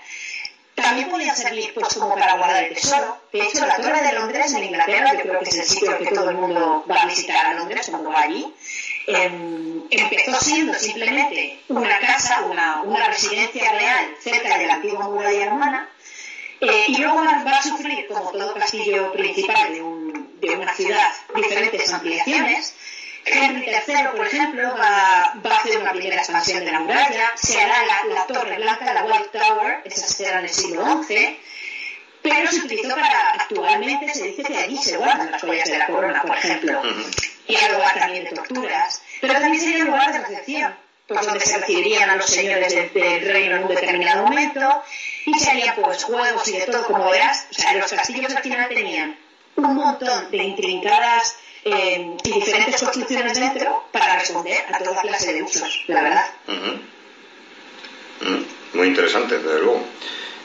[0.74, 3.18] También podía servir pues, como para guardar el tesoro.
[3.32, 6.06] De hecho, la Torre de Londres en Inglaterra, yo creo que es el sitio que
[6.06, 8.52] todo el mundo va a visitar a Londres cuando va allí,
[9.06, 15.50] em, empezó siendo simplemente una casa, una, una, residencia real cerca de la antigua muralla
[15.50, 15.88] romana,
[16.60, 22.74] eh, y luego va a sufrir, como todo castillo principal de una ciudad, diferentes ampliaciones,
[23.24, 27.60] Henry III, por ejemplo, va, va, a hacer una primera expansión de la muralla, se
[27.60, 31.38] hará la, Torre Blanca, la White Tower, esa será en el siglo XI,
[32.20, 35.86] pero se utilizó para, actualmente se dice que allí se guardan las joyas de la
[35.86, 36.82] corona, por ejemplo,
[37.46, 41.58] y hay lugar también de torturas, pero también sería lugar de recepción, pues donde se
[41.58, 44.82] recibirían a los señores del, reino en un determinado momento,
[45.26, 48.42] y se harían pues juegos y de todo, como verás, o sea, los castillos al
[48.42, 49.16] final tenían
[49.56, 55.42] un montón de intrincadas eh, y diferentes construcciones dentro para responder a toda clase de
[55.42, 56.30] usos, la verdad.
[58.72, 59.84] Muy interesante, desde luego.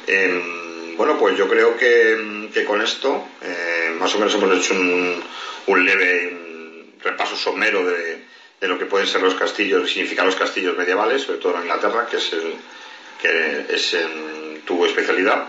[0.05, 4.73] Em, bueno, pues yo creo que, que con esto eh, más o menos hemos hecho
[4.73, 5.23] un,
[5.67, 6.37] un leve
[7.01, 8.23] repaso somero de,
[8.59, 12.07] de, lo que pueden ser los castillos, significar los castillos medievales, sobre todo en Inglaterra,
[12.09, 12.55] que es, el,
[13.21, 15.47] que es en tu especialidad.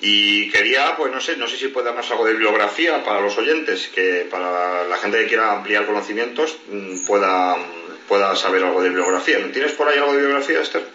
[0.00, 3.36] Y quería, pues no sé, no sé si puede darnos algo de bibliografía para los
[3.36, 7.56] oyentes, que para la gente que quiera ampliar conocimientos mm, pueda,
[8.08, 9.38] pueda saber algo de bibliografía.
[9.52, 10.88] ¿Tienes por ahí algo de bibliografía, Esther?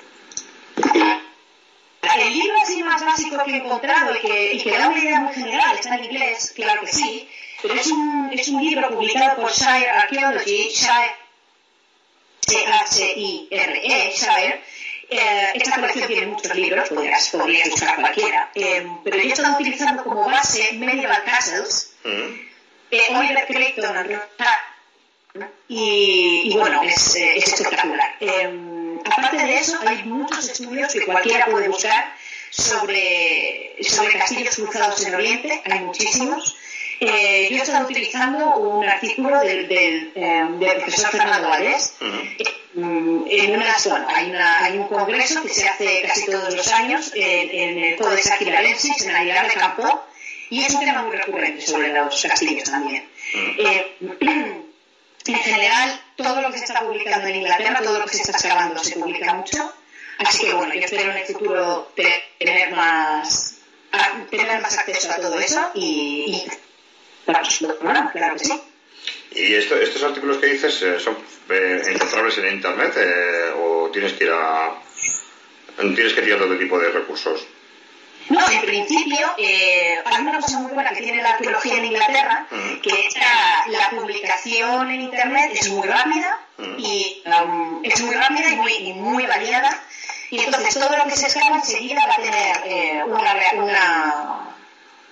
[2.18, 5.20] El libro así más básico que he encontrado y que, y que da una idea
[5.20, 7.28] muy general, está en inglés, claro que sí,
[7.62, 11.16] pero es un, es un libro publicado por Shire Archaeology, Shire,
[12.48, 14.62] C-H-I-R-E, Shire,
[15.10, 19.56] eh, esta colección tiene muchos libros, podrías, podrías buscar cualquiera, eh, pero yo he estado
[19.56, 22.10] utilizando como base Medieval Castles, mm.
[22.92, 24.22] eh, Oliver Creighton
[25.68, 28.16] y, bueno, es, espectacular.
[29.06, 32.14] Aparte de eso, hay muchos estudios que cualquiera puede buscar
[32.50, 36.56] sobre, sobre castillos cruzados en Oriente, hay muchísimos.
[37.00, 41.96] Eh, yo he estado utilizando un artículo del, del, em, profesor Fernando Valdés.
[42.74, 46.68] Mm, en una, bueno, hay, una, hay, un congreso que se hace casi todos los
[46.74, 50.06] años en, el Codex Aquilarensis, en Aguilar de Campo,
[50.50, 53.08] y es un tema muy recurrente sobre los castillos también.
[53.34, 53.98] Eh,
[55.28, 58.34] en general, todo lo que se está publicando en Inglaterra, todo lo que se está
[58.34, 59.74] excavando se publica mucho.
[60.20, 63.58] Así que bueno, yo espero en el futuro tener más,
[64.30, 66.46] tener más acceso a todo eso y,
[67.26, 68.62] claro que sí.
[69.32, 71.18] ¿Y estos artículos que dices eh, son
[71.50, 74.76] eh, encontrables en Internet eh, o tienes que ir a...
[75.78, 77.46] tienes que tirar otro tipo de recursos?
[78.30, 82.48] No, en principio eh, hay una cosa muy buena que tiene la arqueología en Inglaterra,
[82.82, 83.16] que es
[83.68, 86.40] la, publicación en Internet es muy rápida
[86.78, 89.80] y um, es muy rápida y muy, muy variada.
[90.32, 94.35] Y entonces todo lo que se escala enseguida va a tener eh, una, una,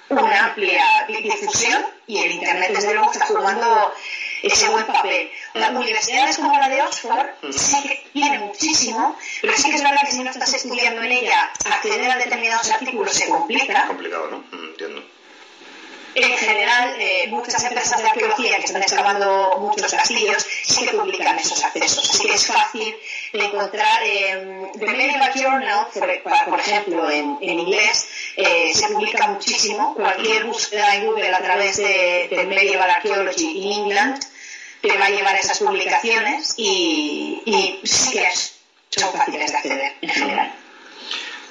[0.09, 3.93] una amplia difusión y el Internet desde luego está jugando
[4.43, 5.31] ese buen papel.
[5.53, 10.01] Las universidades como la de Oxford sí que tiene muchísimo, pero sí que es verdad
[10.05, 13.87] que si no estás estudiando en ella, acceder a determinados artículos se complica.
[13.87, 14.37] Complicado, ¿no?
[14.51, 15.03] Mm, entiendo.
[16.15, 21.39] En general, eh, muchas empresas de arqueología que están excavando muchos castillos sí que publican
[21.39, 22.09] esos accesos.
[22.09, 22.95] Así que es fácil
[23.33, 24.01] encontrar.
[24.03, 25.87] The Medieval Journal,
[26.23, 29.95] por, ejemplo, en, en inglés, eh, se publica muchísimo.
[29.95, 34.23] Cualquier búsqueda en Google a través de, de Medieval Archaeology in England
[34.81, 38.29] te va a llevar a esas publicaciones y, y sí que
[38.89, 40.62] son fáciles de acceder en general.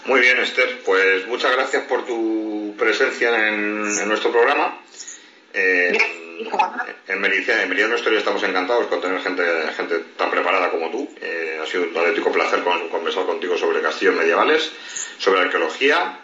[0.05, 0.81] Muy bien, Esther.
[0.85, 4.81] Pues muchas gracias por tu presencia en, nuestro programa.
[5.55, 5.97] Eh,
[7.07, 9.43] en Meridiano, en Historia estamos encantados con tener gente,
[9.77, 11.09] gente tan preparada como tú.
[11.21, 14.73] Eh, ha sido un auténtico placer conversar contigo sobre castillos medievales,
[15.19, 16.19] sobre arqueología.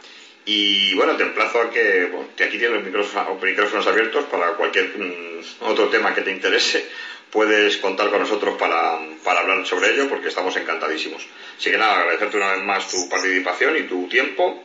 [0.45, 5.41] Y bueno, te emplazo a que, aquí tienes los micrófonos, micrófonos abiertos para cualquier mm,
[5.61, 6.89] otro tema que te interese.
[7.31, 11.27] Puedes contar con nosotros para, hablar sobre ello porque estamos encantadísimos.
[11.59, 14.65] Así que nada, agradecerte una vez más tu participación y tu tiempo.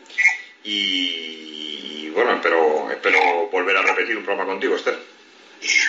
[0.64, 4.98] Y, bueno, espero, espero volver a repetir un programa contigo, Esther.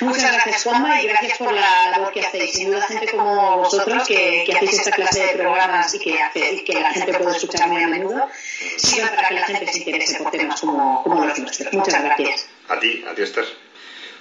[0.00, 2.52] Muchas gracias, Juanma, y gracias por la labor que hacéis.
[2.52, 6.92] Sin duda, gente como vosotros, que, hacéis esta clase de programas y que, que la
[6.92, 8.28] gente puede escuchar muy a menudo,
[8.76, 11.72] sirven para que la gente se interese por temas como, como los nuestros.
[11.72, 12.48] Muchas gracias.
[12.68, 13.46] A ti, a ti, Esther.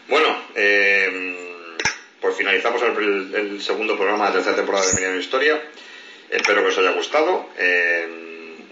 [0.08, 1.53] Bueno, eh,
[2.24, 5.62] pues finalizamos el, segundo programa de tercera temporada de Milenio Historia.
[6.30, 7.50] Espero que os haya gustado.
[7.58, 8.08] Eh,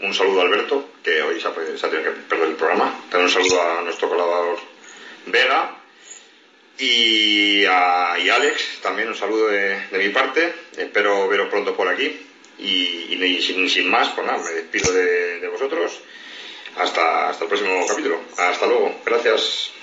[0.01, 1.51] un saludo a Alberto, que hoy se ha,
[1.89, 2.97] tenido que perder el programa.
[3.09, 4.57] También un saludo a nuestro colaborador
[5.25, 5.75] Vega
[6.79, 10.53] y a Alex, también un saludo de, mi parte.
[10.77, 12.25] Espero veros pronto por aquí.
[12.57, 15.99] Y, sin, más, pues nada, me despido de, vosotros.
[16.77, 18.21] Hasta, hasta el próximo capítulo.
[18.37, 19.01] Hasta luego.
[19.05, 19.73] Gracias.